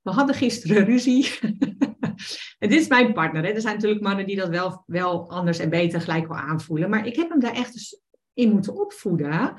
[0.04, 1.38] We hadden gisteren ruzie.
[2.58, 3.44] en dit is mijn partner.
[3.44, 3.48] Hè.
[3.48, 6.90] Er zijn natuurlijk mannen die dat wel, wel anders en beter gelijk wel aanvoelen.
[6.90, 8.00] Maar ik heb hem daar echt dus
[8.32, 9.54] in moeten opvoeden.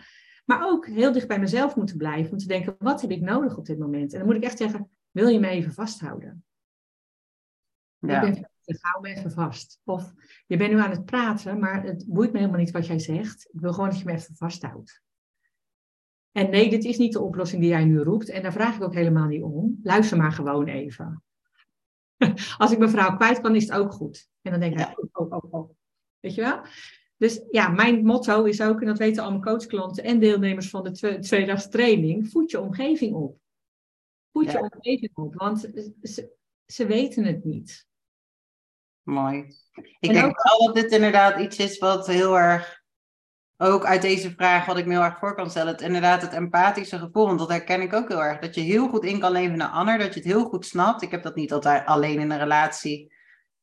[0.45, 2.31] Maar ook heel dicht bij mezelf moeten blijven.
[2.31, 4.11] Om te denken, wat heb ik nodig op dit moment?
[4.11, 6.43] En dan moet ik echt zeggen, wil je me even vasthouden?
[7.99, 8.21] Ja.
[8.21, 9.79] Ik ben, hou me even vast.
[9.83, 10.13] Of
[10.45, 13.47] je bent nu aan het praten, maar het boeit me helemaal niet wat jij zegt.
[13.51, 15.03] Ik wil gewoon dat je me even vasthoudt.
[16.35, 18.29] En nee, dit is niet de oplossing die jij nu roept.
[18.29, 19.79] En daar vraag ik ook helemaal niet om.
[19.83, 21.23] Luister maar gewoon even.
[22.57, 24.29] Als ik mijn vrouw kwijt kan, is het ook goed.
[24.41, 24.95] En dan denk ik, ja.
[25.11, 25.69] oh, oh, oh.
[26.19, 26.61] Weet je wel?
[27.17, 30.83] Dus ja, mijn motto is ook, en dat weten al mijn coachklanten en deelnemers van
[30.83, 33.39] de tweedags training, voed je omgeving op.
[34.31, 35.59] Voed je omgeving op, want
[36.01, 37.87] ze, ze weten het niet.
[39.01, 39.45] Mooi.
[39.99, 42.83] Ik denk ook, wel dat dit inderdaad iets is wat heel erg
[43.57, 46.33] ook uit deze vraag wat ik me heel erg voor kan stellen, het, inderdaad het
[46.33, 48.39] empathische gevoel, want dat herken ik ook heel erg.
[48.39, 51.01] Dat je heel goed in kan leven naar ander, dat je het heel goed snapt.
[51.01, 53.13] Ik heb dat niet altijd alleen in een relatie,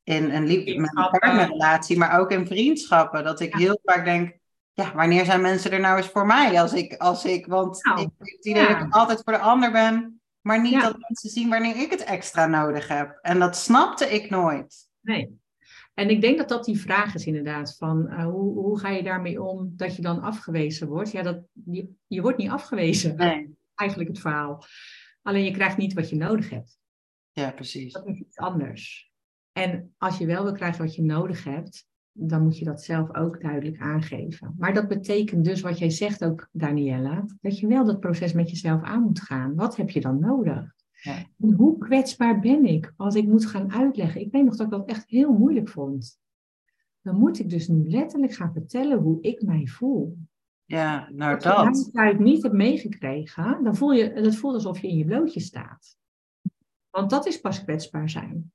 [0.03, 3.23] in een liefde met een partnerrelatie, maar ook in vriendschappen.
[3.23, 4.37] Dat ik heel vaak denk,
[4.73, 8.01] ja, wanneer zijn mensen er nou eens voor mij als ik, als ik want nou,
[8.01, 11.75] ik idee dat ik altijd voor de ander ben, maar niet dat mensen zien wanneer
[11.75, 13.19] ik het extra nodig heb.
[13.21, 14.75] En dat snapte ik nooit.
[15.01, 15.41] Nee.
[15.93, 19.03] En ik denk dat dat die vraag is inderdaad, van uh, hoe, hoe ga je
[19.03, 21.11] daarmee om dat je dan afgewezen wordt?
[21.11, 23.57] Ja, dat, je, je wordt niet afgewezen, nee.
[23.75, 24.63] eigenlijk het verhaal.
[25.21, 26.79] Alleen je krijgt niet wat je nodig hebt.
[27.31, 27.93] Ja, precies.
[27.93, 29.11] Dat is iets anders.
[29.51, 33.15] En als je wel wil krijgen wat je nodig hebt, dan moet je dat zelf
[33.15, 34.55] ook duidelijk aangeven.
[34.57, 38.49] Maar dat betekent dus wat jij zegt ook, Daniella, dat je wel dat proces met
[38.49, 39.55] jezelf aan moet gaan.
[39.55, 40.73] Wat heb je dan nodig?
[41.03, 41.25] Ja.
[41.37, 44.21] hoe kwetsbaar ben ik als ik moet gaan uitleggen?
[44.21, 46.19] Ik weet nog dat ik dat echt heel moeilijk vond.
[47.01, 50.17] Dan moet ik dus nu letterlijk gaan vertellen hoe ik mij voel.
[50.65, 51.55] Ja, nou dat.
[51.55, 55.05] Als je het niet hebt meegekregen, dan voel je, het voelt alsof je in je
[55.05, 55.97] blootje staat.
[56.89, 58.51] Want dat is pas kwetsbaar zijn.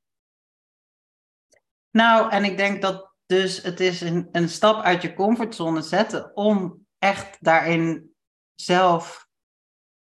[1.90, 6.36] Nou, en ik denk dat dus het is een, een stap uit je comfortzone zetten
[6.36, 8.14] om echt daarin
[8.54, 9.28] zelf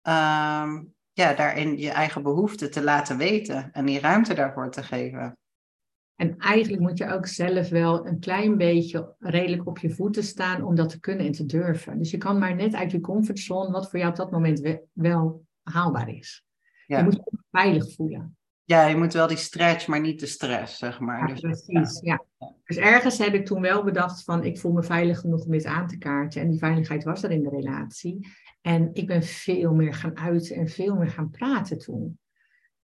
[0.00, 0.84] ehm,
[1.16, 5.38] ja, daarin je eigen behoeften te laten weten en die ruimte daarvoor te geven.
[6.16, 10.62] En eigenlijk moet je ook zelf wel een klein beetje redelijk op je voeten staan
[10.62, 11.98] om dat te kunnen en te durven.
[11.98, 15.44] Dus je kan maar net uit je comfortzone, wat voor jou op dat moment wel
[15.62, 16.44] haalbaar is.
[16.86, 18.36] Je moet je veilig voelen.
[18.64, 21.28] Ja, je moet wel die stretch, maar niet de stress, zeg maar.
[21.28, 22.24] Ja, dus, precies, ja.
[22.64, 25.64] Dus ergens heb ik toen wel bedacht van, ik voel me veilig genoeg om dit
[25.64, 26.40] aan te kaarten.
[26.40, 28.28] En die veiligheid was er in de relatie.
[28.66, 32.18] En ik ben veel meer gaan uiten en veel meer gaan praten toen.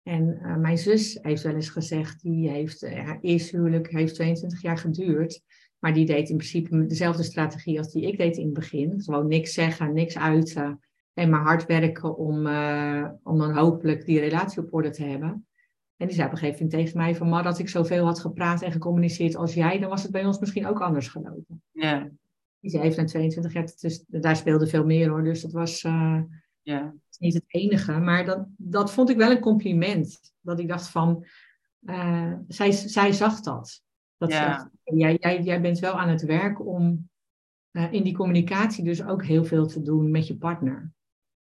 [0.02, 4.14] En uh, mijn zus heeft wel eens gezegd, die heeft, uh, haar eerste huwelijk heeft
[4.14, 5.42] 22 jaar geduurd.
[5.78, 9.02] Maar die deed in principe dezelfde strategie als die ik deed in het begin.
[9.02, 10.80] Gewoon niks zeggen, niks uiten.
[11.14, 15.46] En maar hard werken om, uh, om dan hopelijk die relatie op orde te hebben.
[15.96, 17.28] En die zei op een gegeven moment tegen mij van...
[17.28, 19.78] maar dat ik zoveel had gepraat en gecommuniceerd als jij...
[19.78, 21.62] dan was het bij ons misschien ook anders gelopen.
[21.72, 22.10] Ja.
[22.60, 25.24] Die heeft na 22 jaar, dus daar speelde veel meer hoor.
[25.24, 26.20] Dus dat was uh,
[26.62, 26.94] ja.
[27.18, 27.92] niet het enige.
[27.98, 30.32] Maar dat, dat vond ik wel een compliment.
[30.40, 31.26] Dat ik dacht van,
[31.80, 33.82] uh, zij, zij zag dat.
[34.16, 34.70] dat ja.
[34.84, 37.08] jij, jij, jij bent wel aan het werk om
[37.72, 40.92] uh, in die communicatie dus ook heel veel te doen met je partner.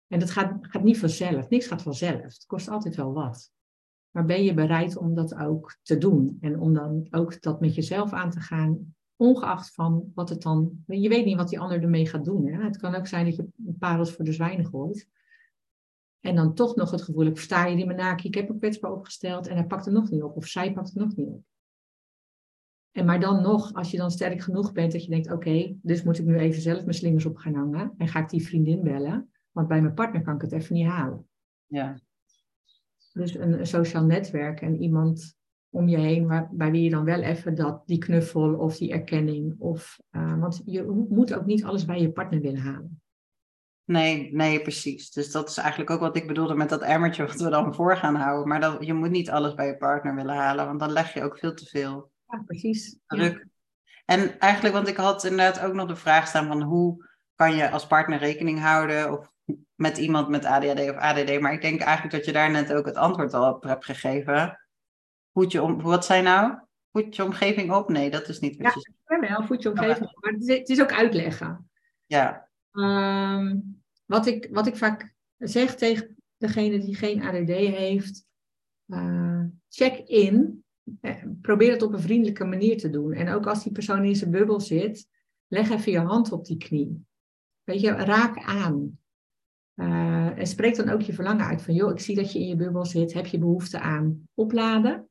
[0.07, 1.49] En dat gaat, gaat niet vanzelf.
[1.49, 2.21] Niks gaat vanzelf.
[2.21, 3.51] Het kost altijd wel wat.
[4.09, 6.37] Maar ben je bereid om dat ook te doen?
[6.41, 10.83] En om dan ook dat met jezelf aan te gaan Ongeacht van wat het dan.
[10.87, 12.47] Je weet niet wat die ander ermee gaat doen.
[12.47, 12.63] Hè?
[12.63, 13.47] Het kan ook zijn dat je
[13.79, 15.07] parels voor de zwijnen gooit.
[16.19, 18.91] En dan toch nog het gevoel, ik versta je die menaki, ik heb een kwetsbaar
[18.91, 20.35] opgesteld en hij pakt het nog niet op.
[20.35, 21.43] Of zij pakt het nog niet op.
[22.91, 26.03] En maar dan nog, als je dan sterk genoeg bent dat je denkt, oké, dus
[26.03, 27.93] moet ik nu even zelf mijn slingers op gaan hangen.
[27.97, 30.87] En ga ik die vriendin bellen, want bij mijn partner kan ik het even niet
[30.87, 31.27] halen.
[31.65, 31.99] Ja.
[33.13, 35.35] Dus een, een sociaal netwerk en iemand
[35.73, 38.91] om je heen, waar, bij wie je dan wel even dat, die knuffel of die
[38.91, 39.55] erkenning.
[39.59, 43.01] Of, uh, want je moet ook niet alles bij je partner willen halen.
[43.85, 45.11] Nee, nee, precies.
[45.11, 47.97] Dus dat is eigenlijk ook wat ik bedoelde met dat emmertje wat we dan voor
[47.97, 48.47] gaan houden.
[48.47, 51.23] Maar dat, je moet niet alles bij je partner willen halen, want dan leg je
[51.23, 52.97] ook veel te veel Ja, precies.
[53.07, 53.33] druk.
[53.33, 53.51] Ja.
[54.05, 57.05] En eigenlijk, want ik had inderdaad ook nog de vraag staan van hoe
[57.35, 59.33] kan je als partner rekening houden of
[59.75, 61.39] met iemand met ADHD of ADD.
[61.39, 64.59] Maar ik denk eigenlijk dat je daar net ook het antwoord al op hebt gegeven.
[65.33, 66.57] Voed je om, wat zei nou?
[66.91, 67.89] Voed je omgeving op?
[67.89, 68.71] Nee, dat is niet wat Ja.
[68.75, 69.29] je zegt.
[69.29, 70.17] Wel, voed je omgeving.
[70.19, 71.69] Maar het is, het is ook uitleggen.
[72.05, 73.59] Ja, Ehm,
[74.05, 78.25] wat, ik, wat ik vaak zeg tegen degene die geen ADD heeft,
[78.85, 80.63] eh, check in.
[81.01, 83.13] Eh, probeer het op een vriendelijke manier te doen.
[83.13, 85.07] En ook als die persoon in zijn bubbel zit,
[85.47, 87.05] leg even je hand op die knie.
[87.63, 88.99] Weet je, raak aan.
[89.73, 92.47] Eh, en spreek dan ook je verlangen uit van, joh, ik zie dat je in
[92.47, 93.13] je bubbel zit.
[93.13, 95.09] Heb je behoefte aan opladen?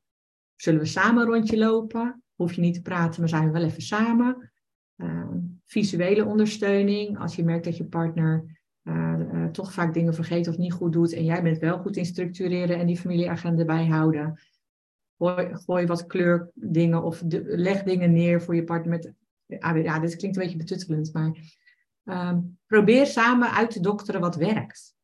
[0.63, 2.23] Zullen we samen rondje lopen?
[2.35, 4.53] Hoef je niet te praten, maar zijn we wel even samen?
[4.97, 5.29] Eh,
[5.67, 7.19] visuele ondersteuning.
[7.19, 10.93] Als je merkt dat je partner eh, eh, toch vaak dingen vergeet of niet goed
[10.93, 11.13] doet.
[11.13, 14.41] En jij bent wel goed in structureren en die familieagenda bijhouden.
[15.19, 19.13] Gooi, gooi wat kleurdingen of leg dingen neer voor je partner met.
[19.63, 21.59] ah, dit klinkt een beetje betuttelend, maar
[22.05, 24.95] ehm, probeer samen uit te dokteren wat werkt.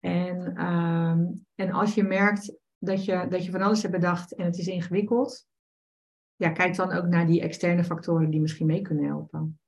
[0.00, 4.44] En, ehm, en als je merkt dat je, dat je van alles hebt bedacht en
[4.44, 5.46] het is ingewikkeld,
[6.36, 9.58] ja, kijk dan ook naar die externe factoren die misschien mee kunnen helpen.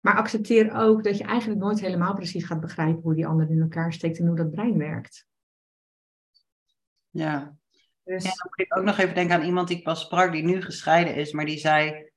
[0.00, 3.60] Maar accepteer ook dat je eigenlijk nooit helemaal precies gaat begrijpen hoe die ander in
[3.60, 5.26] elkaar steekt en hoe dat brein werkt.
[7.10, 7.56] ja.
[8.04, 10.32] Dus Ja, dan moet ik ook nog even denken aan iemand die ik pas sprak,
[10.32, 12.10] die nu gescheiden is, maar die zei: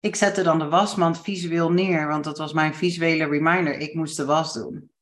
[0.00, 3.78] Ik zette dan de wasmand visueel neer, want dat was mijn visuele reminder.
[3.78, 4.93] Ik moest de was doen.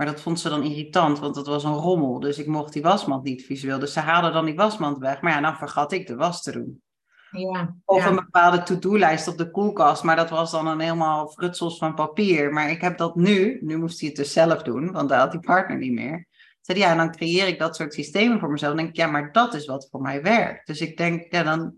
[0.00, 2.20] Maar dat vond ze dan irritant, want dat was een rommel.
[2.20, 3.78] Dus ik mocht die wasmand niet visueel.
[3.78, 5.20] Dus ze haalde dan die wasmand weg.
[5.20, 6.82] Maar ja, dan vergat ik de was te doen.
[7.30, 8.08] ja, Of ja.
[8.08, 12.52] een bepaalde to-do-lijst op de koelkast, maar dat was dan een helemaal frutsels van papier.
[12.52, 15.30] Maar ik heb dat nu, nu moest hij het dus zelf doen, want daar had
[15.30, 16.26] die partner niet meer.
[16.60, 18.74] Zei ja, en dan creëer ik dat soort systemen voor mezelf.
[18.74, 20.66] Dan denk ik, ja, maar dat is wat voor mij werkt.
[20.66, 21.74] Dus ik denk, ja, dan.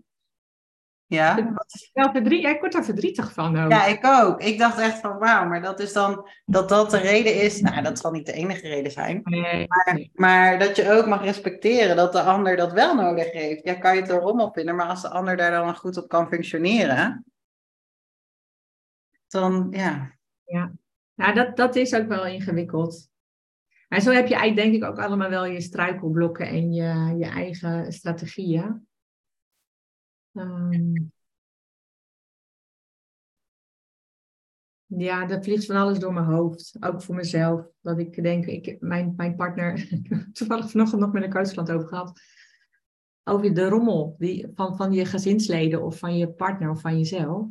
[1.13, 1.53] Ja,
[1.93, 2.13] ja,
[2.49, 3.71] ik word daar verdrietig van ook.
[3.71, 4.41] ja, ik ook.
[4.41, 7.61] Ik dacht echt van, wauw, maar dat is dan, dat dat de reden is.
[7.61, 9.21] Nou, dat zal niet de enige reden zijn.
[9.23, 10.11] Nee, nee.
[10.13, 13.63] Maar dat je ook mag respecteren dat de ander dat wel nodig heeft.
[13.63, 16.07] Ja, kan je het er rommel vinden, maar als de ander daar dan goed op
[16.07, 17.25] kan functioneren,
[19.27, 20.11] dan ja.
[21.15, 23.11] Nou, dat, dat is ook wel ingewikkeld.
[23.87, 27.25] En zo heb je eigenlijk denk ik ook allemaal wel je struikelblokken en je, je
[27.25, 28.87] eigen strategieën.
[30.33, 30.93] Ehm,
[34.85, 36.77] ja, er vliegt van alles door mijn hoofd.
[36.79, 37.67] Ook voor mezelf.
[37.81, 39.89] Dat ik denk, ik, mijn, mijn partner,
[40.33, 42.21] toevallig vanochtend nog met een coachklant over gehad.
[43.23, 47.47] Over de rommel die, van, van je gezinsleden of van je partner of van jezelf.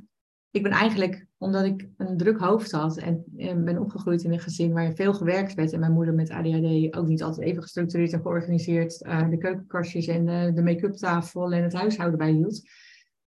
[0.53, 4.41] Ik ben eigenlijk, omdat ik een druk hoofd had en, en ben opgegroeid in een
[4.41, 5.73] gezin waar veel gewerkt werd.
[5.73, 9.03] En mijn moeder met ADHD ook niet altijd even gestructureerd en georganiseerd.
[9.03, 12.63] eh, de keukenkastjes en de, de make-up tafel en het huishouden bijhield.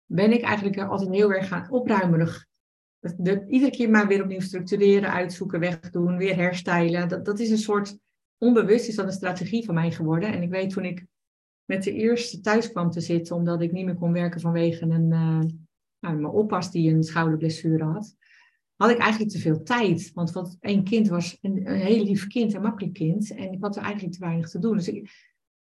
[0.06, 2.46] Ben ik eigenlijk er altijd heel erg gaan opruimerig.
[3.00, 7.10] De, iedere keer maar weer opnieuw structureren, uitzoeken, wegdoen, weer herstijlen.
[7.10, 7.98] Dat, dat is een soort,
[8.38, 10.34] onbewust is dat een strategie van mij geworden.
[10.34, 11.06] En ik weet toen ik
[11.66, 15.12] met de eerste thuis kwam te zitten, omdat ik niet meer kon werken vanwege een,
[15.12, 15.40] eh,
[16.00, 18.16] nou, mijn oppas die een schouderblessure had,
[18.76, 20.12] had ik eigenlijk te veel tijd.
[20.14, 23.36] Want wat één kind was een, een heel lief kind, een makkelijk kind.
[23.36, 24.76] En ik had er eigenlijk te weinig te doen.
[24.76, 25.26] Dus ik,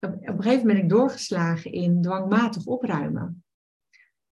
[0.01, 3.45] op, op een gegeven moment ben ik doorgeslagen in dwangmatig opruimen.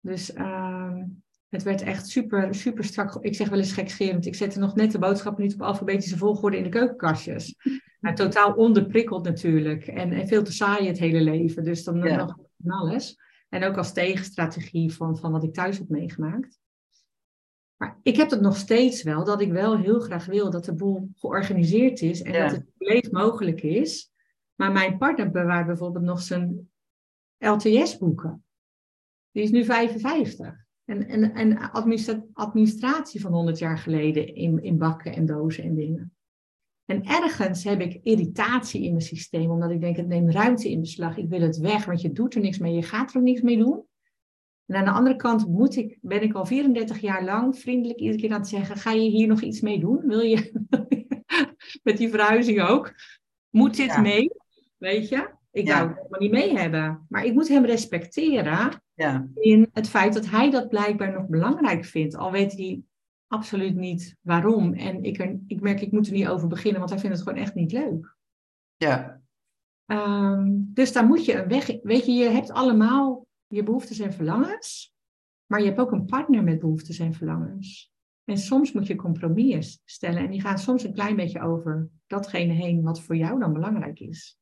[0.00, 1.04] Dus ehm,
[1.48, 3.18] het werd echt super, super strak.
[3.20, 4.26] Ik zeg wel eens gekscherend.
[4.26, 7.54] Ik zette nog net de boodschappen niet op alfabetische volgorde in de keukenkastjes.
[8.00, 9.86] Nou, totaal onderprikkeld natuurlijk.
[9.86, 11.64] En, en veel te saai het hele leven.
[11.64, 12.16] Dus dan Ja.
[12.16, 13.18] nog van alles.
[13.48, 16.60] En ook als tegenstrategie van, van wat ik thuis heb meegemaakt.
[17.76, 20.74] Maar ik heb het nog steeds wel, dat ik wel heel graag wil dat de
[20.74, 22.42] boel georganiseerd is en Ja.
[22.42, 24.12] dat het leef mogelijk is.
[24.54, 26.70] Maar mijn partner bewaart bijvoorbeeld nog zijn
[27.38, 28.44] LTS-boeken.
[29.30, 30.66] Die is nu 55.
[30.84, 35.74] En, en, en administra- administratie van 100 jaar geleden in, in bakken en dozen en
[35.74, 36.17] dingen.
[36.88, 40.80] En ergens heb ik irritatie in mijn systeem, omdat ik denk, het neemt ruimte in
[40.80, 41.16] beslag.
[41.16, 43.40] Ik wil het weg, want je doet er niks mee, je gaat er ook niks
[43.40, 43.84] mee doen.
[44.66, 48.18] En aan de andere kant moet ik, ben ik al 34 jaar lang vriendelijk iedere
[48.18, 50.06] keer aan het zeggen, ga je hier nog iets mee doen?
[50.06, 50.52] Wil je
[51.82, 52.92] met die verhuizing ook?
[53.50, 54.00] Moet dit Ja.
[54.00, 54.30] mee?
[54.78, 55.28] Weet je?
[55.52, 55.74] Ik Ja.
[55.76, 57.06] wou het helemaal niet mee hebben.
[57.08, 61.84] Maar ik moet hem respecteren Ja, in het feit dat hij dat blijkbaar nog belangrijk
[61.84, 62.16] vindt.
[62.16, 62.80] Al weet hij
[63.28, 64.74] absoluut niet waarom.
[64.74, 67.26] En ik, er, ik merk, ik moet er niet over beginnen, want hij vindt het
[67.26, 68.16] gewoon echt niet leuk.
[68.76, 69.20] ja,
[69.88, 71.80] Ehm, dus daar moet je een weg in.
[71.82, 74.94] Weet je, je hebt allemaal je behoeftes en verlangens.
[75.46, 77.92] Maar je hebt ook een partner met behoeftes en verlangens.
[78.24, 82.52] En soms moet je compromissen stellen en die gaan soms een klein beetje over datgene
[82.52, 84.38] heen wat voor jou dan belangrijk is.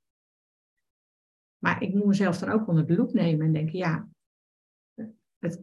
[1.59, 4.09] Maar ik moet mezelf dan ook onder de loep nemen en denken, ja,
[5.39, 5.63] het,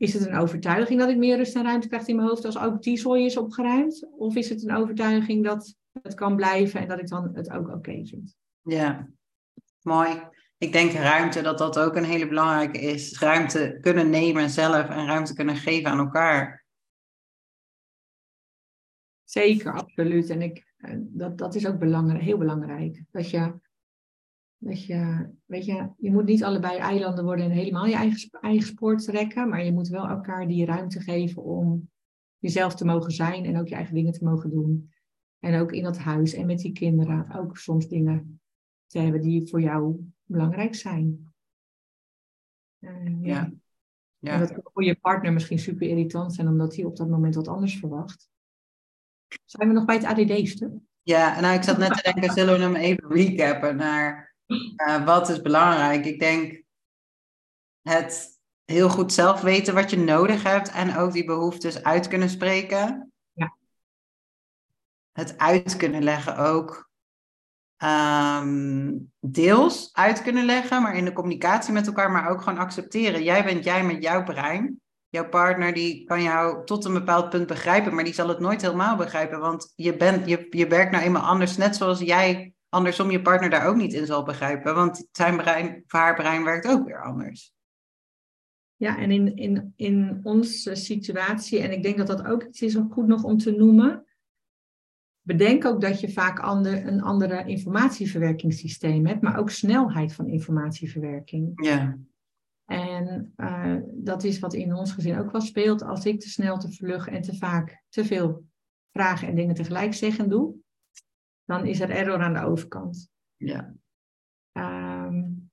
[0.00, 2.58] is het een overtuiging dat ik meer rust en ruimte krijg in mijn hoofd als
[2.58, 4.08] ook die zooi is opgeruimd?
[4.18, 7.68] Of is het een overtuiging dat het kan blijven en dat ik dan het ook
[7.68, 8.36] oké vind?
[8.62, 9.08] Ja,
[9.82, 10.28] mooi.
[10.58, 13.18] Ik denk ruimte, dat dat ook een hele belangrijke is.
[13.18, 16.64] Ruimte kunnen nemen zelf en ruimte kunnen geven aan elkaar.
[19.24, 20.30] Zeker, absoluut.
[20.30, 23.02] En ik, eh, dat, dat is ook belangrijk, heel belangrijk.
[23.10, 23.54] Dat je,
[24.62, 28.66] dat je, weet je, je moet niet allebei eilanden worden en helemaal je eigen, eigen
[28.66, 29.48] spoor trekken.
[29.48, 31.90] Maar je moet wel elkaar die ruimte geven om
[32.38, 34.92] jezelf te mogen zijn en ook je eigen dingen te mogen doen.
[35.38, 38.40] En ook in dat huis en met die kinderen ook soms dingen
[38.86, 41.32] te hebben die voor jou belangrijk zijn.
[42.80, 43.52] Uh, ja.
[44.18, 44.32] ja.
[44.32, 47.34] En dat kan voor je partner misschien super irritant zijn, omdat hij op dat moment
[47.34, 48.28] wat anders verwacht.
[49.44, 50.72] Zijn we nog bij het ADD-stuk?
[51.02, 55.28] Ja, nou ik zat net te denken, zullen we hem even recappen naar uh, wat
[55.28, 56.04] is belangrijk?
[56.04, 56.62] Ik denk
[57.82, 62.30] het heel goed zelf weten wat je nodig hebt en ook die behoeftes uit kunnen
[62.30, 63.12] spreken.
[63.32, 63.56] Ja.
[65.12, 66.88] Het uit kunnen leggen ook.
[67.82, 73.22] Um, deels uit kunnen leggen, maar in de communicatie met elkaar, maar ook gewoon accepteren.
[73.22, 74.80] Jij bent jij met jouw brein.
[75.08, 78.62] Jouw partner die kan jou tot een bepaald punt begrijpen, maar die zal het nooit
[78.62, 83.10] helemaal begrijpen, want je, bent, je, je werkt nou eenmaal anders, net zoals jij andersom
[83.10, 86.86] je partner daar ook niet in zal begrijpen, want zijn brein, haar brein werkt ook
[86.86, 87.54] weer anders.
[88.76, 92.76] Ja, en in, in, in onze situatie, en ik denk dat dat ook iets is
[92.76, 94.06] om goed nog om te noemen,
[95.22, 101.64] bedenk ook dat je vaak ander, een andere informatieverwerkingssysteem hebt, maar ook snelheid van informatieverwerking.
[101.64, 101.98] Ja.
[102.64, 105.82] En uh, dat is wat in ons gezin ook wel speelt.
[105.82, 108.44] Als ik te snel, te vlug en te vaak te veel
[108.92, 110.54] vragen en dingen tegelijk zeg en doe,
[111.50, 113.10] dan is er error aan de overkant.
[113.36, 113.74] Ja.
[114.52, 115.50] Um,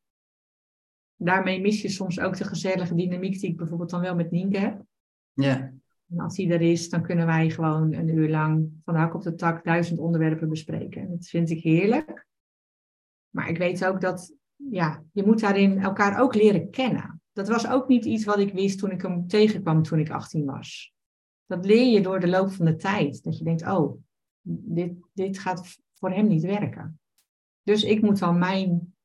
[1.15, 4.57] daarmee mis je soms ook de gezellige dynamiek die ik bijvoorbeeld dan wel met Nienke
[4.57, 4.85] heb.
[5.33, 5.73] Ja.
[6.09, 9.21] En als die er is, dan kunnen wij gewoon een uur lang van hak op
[9.21, 11.01] de tak duizend onderwerpen bespreken.
[11.01, 12.27] En dat vind ik heerlijk.
[13.29, 17.21] Maar ik weet ook dat ja, je moet daarin elkaar ook leren kennen.
[17.33, 20.45] Dat was ook niet iets wat ik wist toen ik hem tegenkwam toen ik 18
[20.45, 20.93] was.
[21.45, 23.23] Dat leer je door de loop van de tijd.
[23.23, 24.01] Dat je denkt, oh,
[24.47, 26.99] dit, dit gaat voor hem niet werken.
[27.63, 28.95] Dus ik moet dan mijn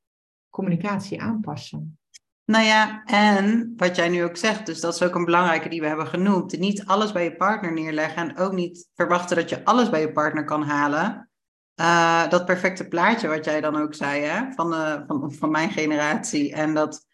[0.50, 1.98] communicatie aanpassen.
[2.44, 5.80] Nou ja, en wat jij nu ook zegt, dus dat is ook een belangrijke die
[5.80, 6.58] we hebben genoemd.
[6.58, 10.12] Niet alles bij je partner neerleggen en ook niet verwachten dat je alles bij je
[10.12, 11.30] partner kan halen.
[11.80, 15.70] Uh, dat perfecte plaatje wat jij dan ook zei, hè, van, de, van, van mijn
[15.70, 16.54] generatie.
[16.54, 17.06] En dat,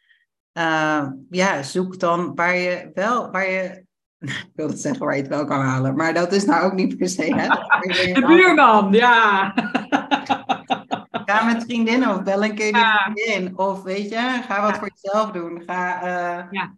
[0.52, 3.86] uh, ja, zoek dan waar je wel, waar je,
[4.46, 6.74] ik wil het zeggen waar je het wel kan halen, maar dat is nou ook
[6.74, 7.46] niet per se, hè.
[8.12, 9.52] De buurman, ja.
[11.24, 13.58] Ga met vriendinnen of bel een keer die vriendin.
[13.58, 15.62] Of weet je, ga wat voor jezelf doen.
[15.66, 16.76] Ga uh, ja.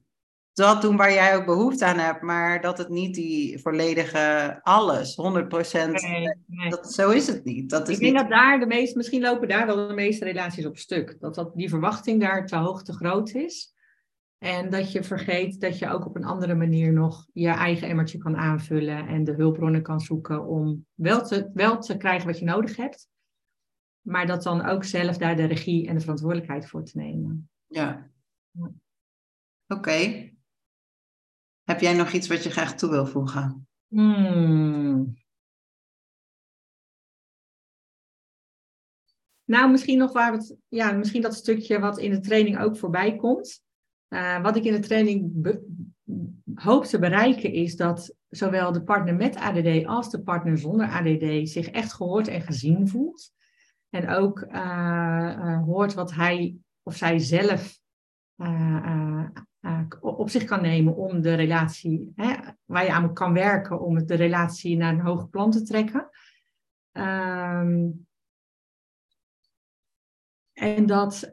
[0.53, 2.23] dat doen waar jij ook behoefte aan hebt.
[2.23, 6.03] Maar dat het niet die volledige alles, 100 procent.
[6.03, 6.73] Nee, nee.
[6.83, 7.71] Zo is het niet.
[7.71, 10.67] Dat is Ik denk dat daar de meeste, misschien lopen daar wel de meeste relaties
[10.67, 11.17] op stuk.
[11.21, 13.75] Dat, dat die verwachting daar te hoog te groot is.
[14.43, 18.19] En dat je vergeet dat je ook op een andere manier nog je eigen emmertje
[18.19, 22.45] kan aanvullen en de hulpbronnen kan zoeken om wel te, wel te krijgen wat je
[22.45, 23.09] nodig hebt.
[24.01, 27.51] Maar dat dan ook zelf daar de regie en de verantwoordelijkheid voor te nemen.
[27.67, 28.11] Ja.
[29.67, 30.31] Oké.
[31.63, 33.69] Heb jij nog iets wat je graag toe wil voegen?
[33.87, 35.15] Hmm.
[39.45, 43.17] Nou, misschien nog waar het, ja, misschien dat stukje wat in de training ook voorbij
[43.17, 43.69] komt.
[44.11, 45.33] Uh, wat ik in de training
[46.55, 51.49] hoop te bereiken is dat zowel de partner met ADD als de partner zonder ADD
[51.49, 53.33] zich echt gehoord en gezien voelt.
[53.91, 57.79] En ook uh, uh, hoort wat hij of zij zelf
[60.01, 62.35] op zich kan nemen om de relatie, hè,
[62.65, 66.09] waar je aan kan werken om de relatie naar een hoger plan te trekken.
[66.93, 68.07] Um,
[70.53, 71.31] en dat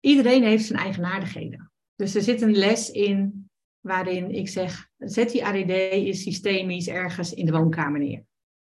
[0.00, 1.72] iedereen heeft zijn eigenaardigheden.
[1.96, 7.34] Dus er zit een les in waarin ik zeg, zet die ADD is systemisch ergens
[7.34, 8.24] in de woonkamer neer.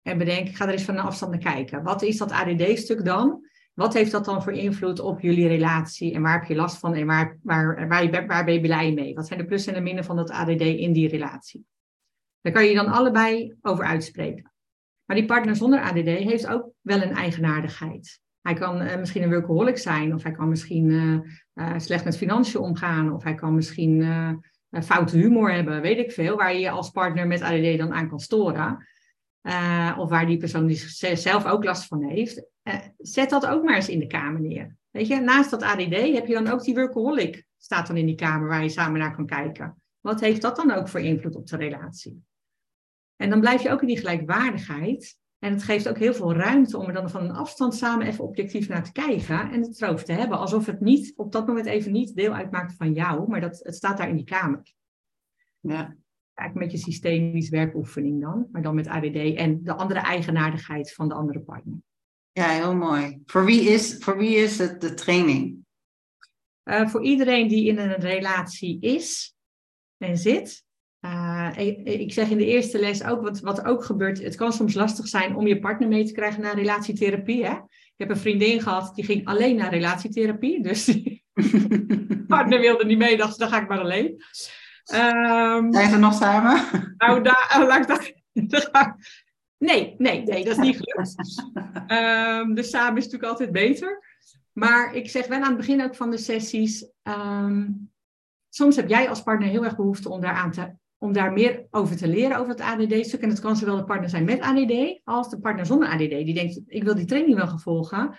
[0.01, 1.83] En bedenk, ga er eens van een afstand naar kijken.
[1.83, 3.47] Wat is dat ADD-stuk dan?
[3.73, 6.13] Wat heeft dat dan voor invloed op jullie relatie?
[6.13, 6.93] En waar heb je last van?
[6.93, 9.13] En waar, waar, waar, waar ben je blij mee?
[9.13, 11.65] Wat zijn de plussen en de minnen van dat ADD in die relatie?
[12.41, 14.51] Daar kan je dan allebei over uitspreken.
[15.05, 18.21] Maar die partner zonder ADD heeft ook wel een eigenaardigheid.
[18.41, 21.19] Hij kan uh, misschien een workaholic zijn, of hij kan misschien uh,
[21.53, 24.03] uh, slecht met financiën omgaan, of hij kan misschien
[24.83, 28.09] foute humor hebben, weet ik veel, waar je je als partner met ADD dan aan
[28.09, 28.87] kan storen.
[29.97, 30.77] Of waar die persoon die
[31.17, 32.45] zelf ook last van heeft.
[32.97, 34.75] Zet dat ook maar eens in de kamer neer.
[34.89, 38.15] Weet je, naast dat ADD heb je dan ook die workaholic, staat dan in die
[38.15, 39.81] kamer waar je samen naar kan kijken.
[39.99, 42.23] Wat heeft dat dan ook voor invloed op de relatie?
[43.15, 45.17] En dan blijf je ook in die gelijkwaardigheid.
[45.39, 48.23] En het geeft ook heel veel ruimte om er dan van een afstand samen even
[48.23, 50.37] objectief naar te kijken en het erover te hebben.
[50.37, 53.75] Alsof het niet op dat moment even niet deel uitmaakt van jou, maar dat het
[53.75, 54.73] staat daar in die kamer.
[55.59, 55.95] Ja.
[56.33, 61.07] Eigenlijk met je systemisch werkoefening dan, maar dan met ADD en de andere eigenaardigheid van
[61.07, 61.77] de andere partner.
[62.31, 63.21] Ja, heel mooi.
[63.25, 65.65] Voor wie is, voor wie is het de training?
[66.63, 69.35] Uh, voor iedereen die in een relatie is
[69.97, 70.63] en zit,
[71.05, 71.49] uh,
[71.83, 75.07] ik, zeg in de eerste les ook, wat, wat ook gebeurt, het kan soms lastig
[75.07, 77.45] zijn om je partner mee te krijgen naar relatietherapie.
[77.45, 77.53] Hè?
[77.53, 80.61] Ik heb een vriendin gehad, die ging alleen naar relatietherapie.
[80.61, 84.07] Dus de partner wilde niet mee, dacht dan ga ik maar alleen.
[84.93, 86.61] Um, Zijn ze nog samen?
[86.97, 87.87] Nou, daar, oh, laat ik
[88.49, 88.95] daar,
[89.57, 91.15] nee, nee, nee, dat is niet gelukt.
[91.91, 94.03] Um, dus samen is natuurlijk altijd beter.
[94.53, 97.91] Maar ik zeg wel aan het begin ook van de sessies, um,
[98.49, 101.67] soms heb jij als partner heel erg behoefte om daar aan te om daar meer
[101.69, 103.21] over te leren over het ADD-stuk.
[103.21, 106.09] En dat kan zowel de partner zijn met ADD als de partner zonder ADD.
[106.09, 108.17] Die denkt, ik wil die training wel gaan volgen.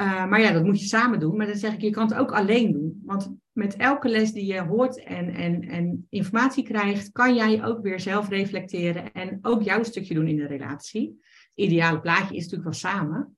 [0.00, 1.36] Uh, maar ja, dat moet je samen doen.
[1.36, 3.02] Maar dan zeg ik, je kan het ook alleen doen.
[3.04, 7.82] Want met elke les die je hoort en, en, en informatie krijgt, kan jij ook
[7.82, 11.18] weer zelf reflecteren en ook jouw stukje doen in de relatie.
[11.20, 13.36] Het ideale plaatje is natuurlijk wel samen.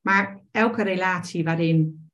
[0.00, 2.10] Maar elke relatie waarin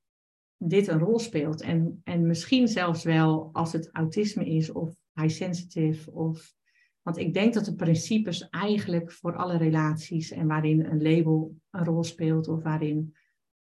[0.56, 5.34] dit een rol speelt en, en misschien zelfs wel als het autisme is of high
[5.34, 6.54] sensitive of
[7.02, 11.84] want ik denk dat de principes eigenlijk voor alle relaties en waarin een label een
[11.84, 13.16] rol speelt of waarin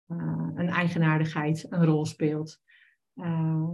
[0.09, 2.61] uh, een eigenaardigheid een rol speelt,
[3.14, 3.68] uh,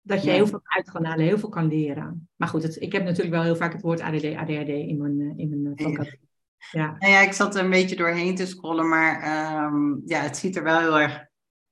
[0.00, 2.28] dat je heel veel uit kan halen, heel veel kan leren.
[2.36, 5.20] Maar goed, het, ik heb natuurlijk wel heel vaak het woord ADD, ADHD in mijn,
[5.20, 6.18] uh, in mijn vocabulaire.
[6.70, 6.96] Ja.
[6.98, 9.14] Nou ja, ik zat er een beetje doorheen te scrollen, maar
[9.72, 11.26] um, ja, het ziet er wel heel erg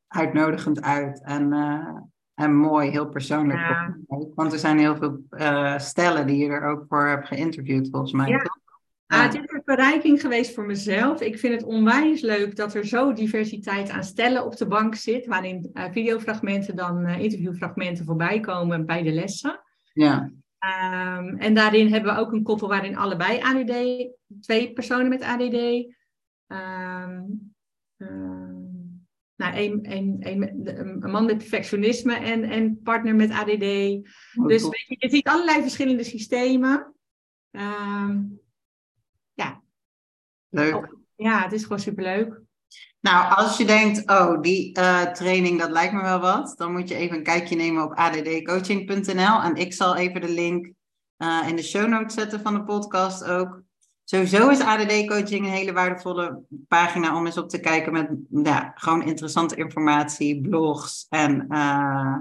[0.07, 1.23] uitnodigend uit.
[1.23, 1.53] En
[2.49, 3.59] mooi, heel persoonlijk.
[3.59, 3.97] Ja.
[4.35, 8.13] Want er zijn heel veel uh, stellen die je er ook voor hebt geïnterviewd, volgens
[8.13, 8.29] mij.
[8.29, 8.61] Ja.
[9.07, 11.21] Ah, het is een verrijking geweest voor mezelf.
[11.21, 15.27] Ik vind het onwijs leuk dat er zo diversiteit aan stellen op de bank zit,
[15.27, 19.61] waarin uh, videofragmenten dan uh, interviewfragmenten voorbij komen bij de lessen.
[19.93, 20.31] Ja.
[21.19, 23.75] Um, en daarin hebben we ook een koppel waarin allebei ADD,
[24.41, 25.95] twee personen met ADD.
[26.47, 27.55] Um,
[29.43, 33.63] nou, een, een, een, een, man met perfectionisme en partner met ADD.
[33.63, 36.95] Oh, dus weet je, je ziet allerlei verschillende systemen.
[37.51, 38.11] Uh,
[39.33, 39.63] ja.
[40.49, 40.75] Leuk.
[40.75, 40.85] Oh,
[41.17, 42.41] ja, het is gewoon superleuk.
[43.01, 46.89] Nou, als je denkt, oh, die uh, training, dat lijkt me wel wat, dan moet
[46.89, 49.43] je even een kijkje nemen op addcoaching.nl.
[49.43, 50.73] En ik zal even de link
[51.19, 53.63] uh, in de show notes zetten van de podcast ook.
[54.05, 59.03] Sowieso is ADD-coaching een hele waardevolle pagina om eens op te kijken met ja, gewoon
[59.03, 62.19] interessante informatie, blogs en uh,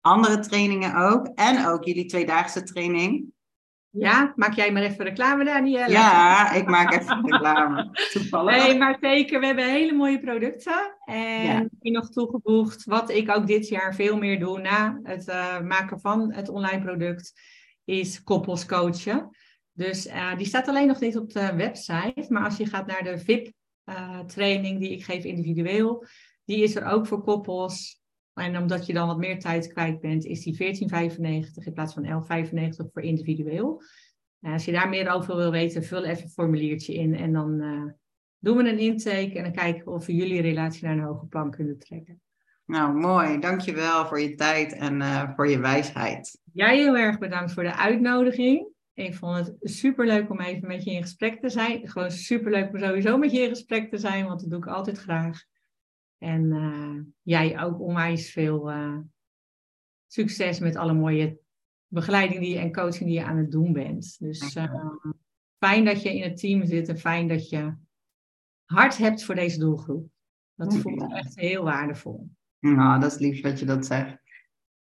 [0.00, 1.26] andere trainingen ook.
[1.34, 3.32] En ook jullie tweedaagse training.
[3.92, 5.90] Ja, maak jij maar even reclame daar, Nielle.
[5.90, 7.90] Ja, ik maak even reclame.
[8.12, 8.66] Toevallig.
[8.66, 9.40] Nee, maar zeker.
[9.40, 10.96] We hebben hele mooie producten.
[11.04, 11.90] En ja.
[11.90, 16.32] nog toegevoegd, wat ik ook dit jaar veel meer doe na het uh, maken van
[16.32, 17.32] het online product,
[17.84, 19.30] is koppels coachen.
[19.72, 22.26] Dus uh, die staat alleen nog niet op de website.
[22.28, 26.04] Maar als je gaat naar de VIP-training uh, die ik geef individueel,
[26.44, 28.00] die is er ook voor koppels.
[28.34, 32.04] En omdat je dan wat meer tijd kwijt bent, is die 14,95 in plaats van
[32.04, 33.82] 11,95 voor individueel.
[34.40, 37.60] Uh, als je daar meer over wil weten, vul even een formuliertje in en dan
[37.60, 37.92] eh,
[38.38, 41.28] doen we een intake en dan kijken we of we jullie relatie naar een hoger
[41.28, 42.20] plan kunnen trekken.
[42.64, 43.38] Nou, mooi.
[43.38, 46.40] Dankjewel voor je tijd en uh, voor je wijsheid.
[46.52, 48.69] Jij heel erg bedankt voor de uitnodiging.
[49.04, 51.88] Ik vond het super leuk om even met je in gesprek te zijn.
[51.88, 54.66] Gewoon super leuk om sowieso met je in gesprek te zijn, want dat doe ik
[54.66, 55.44] altijd graag.
[56.18, 58.98] En uh, jij ook onwijs veel uh,
[60.06, 61.38] succes met alle mooie
[61.86, 64.16] begeleiding die je, en coaching die je aan het doen bent.
[64.18, 64.86] Dus uh,
[65.58, 67.74] fijn dat je in het team zit en fijn dat je
[68.64, 70.08] hart hebt voor deze doelgroep.
[70.54, 72.30] Dat voelt echt heel waardevol.
[72.58, 74.19] Nou, dat is lief dat je dat zegt.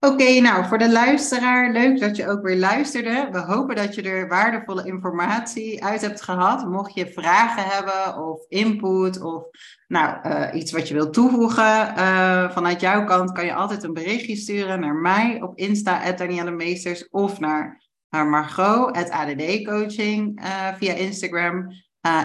[0.01, 3.29] Oké, nou voor de luisteraar, leuk dat je ook weer luisterde.
[3.33, 6.67] We hopen dat je er waardevolle informatie uit hebt gehad.
[6.69, 9.45] Mocht je vragen hebben of input of
[9.89, 13.93] nou, uh, iets wat je wilt toevoegen uh, vanuit jouw kant, kan je altijd een
[13.93, 20.75] berichtje sturen naar mij op Insta, Danielle Meesters, of naar, naar Margot, ADD Coaching uh,
[20.75, 21.67] via Instagram.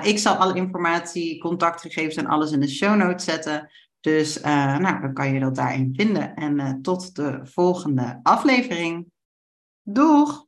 [0.04, 3.70] ik zal alle informatie, contactgegevens en alles in de show notes zetten.
[4.04, 6.36] Dus uh, nou, dan kan je dat daarin vinden.
[6.36, 9.12] En uh, tot de volgende aflevering.
[9.82, 10.46] Doeg!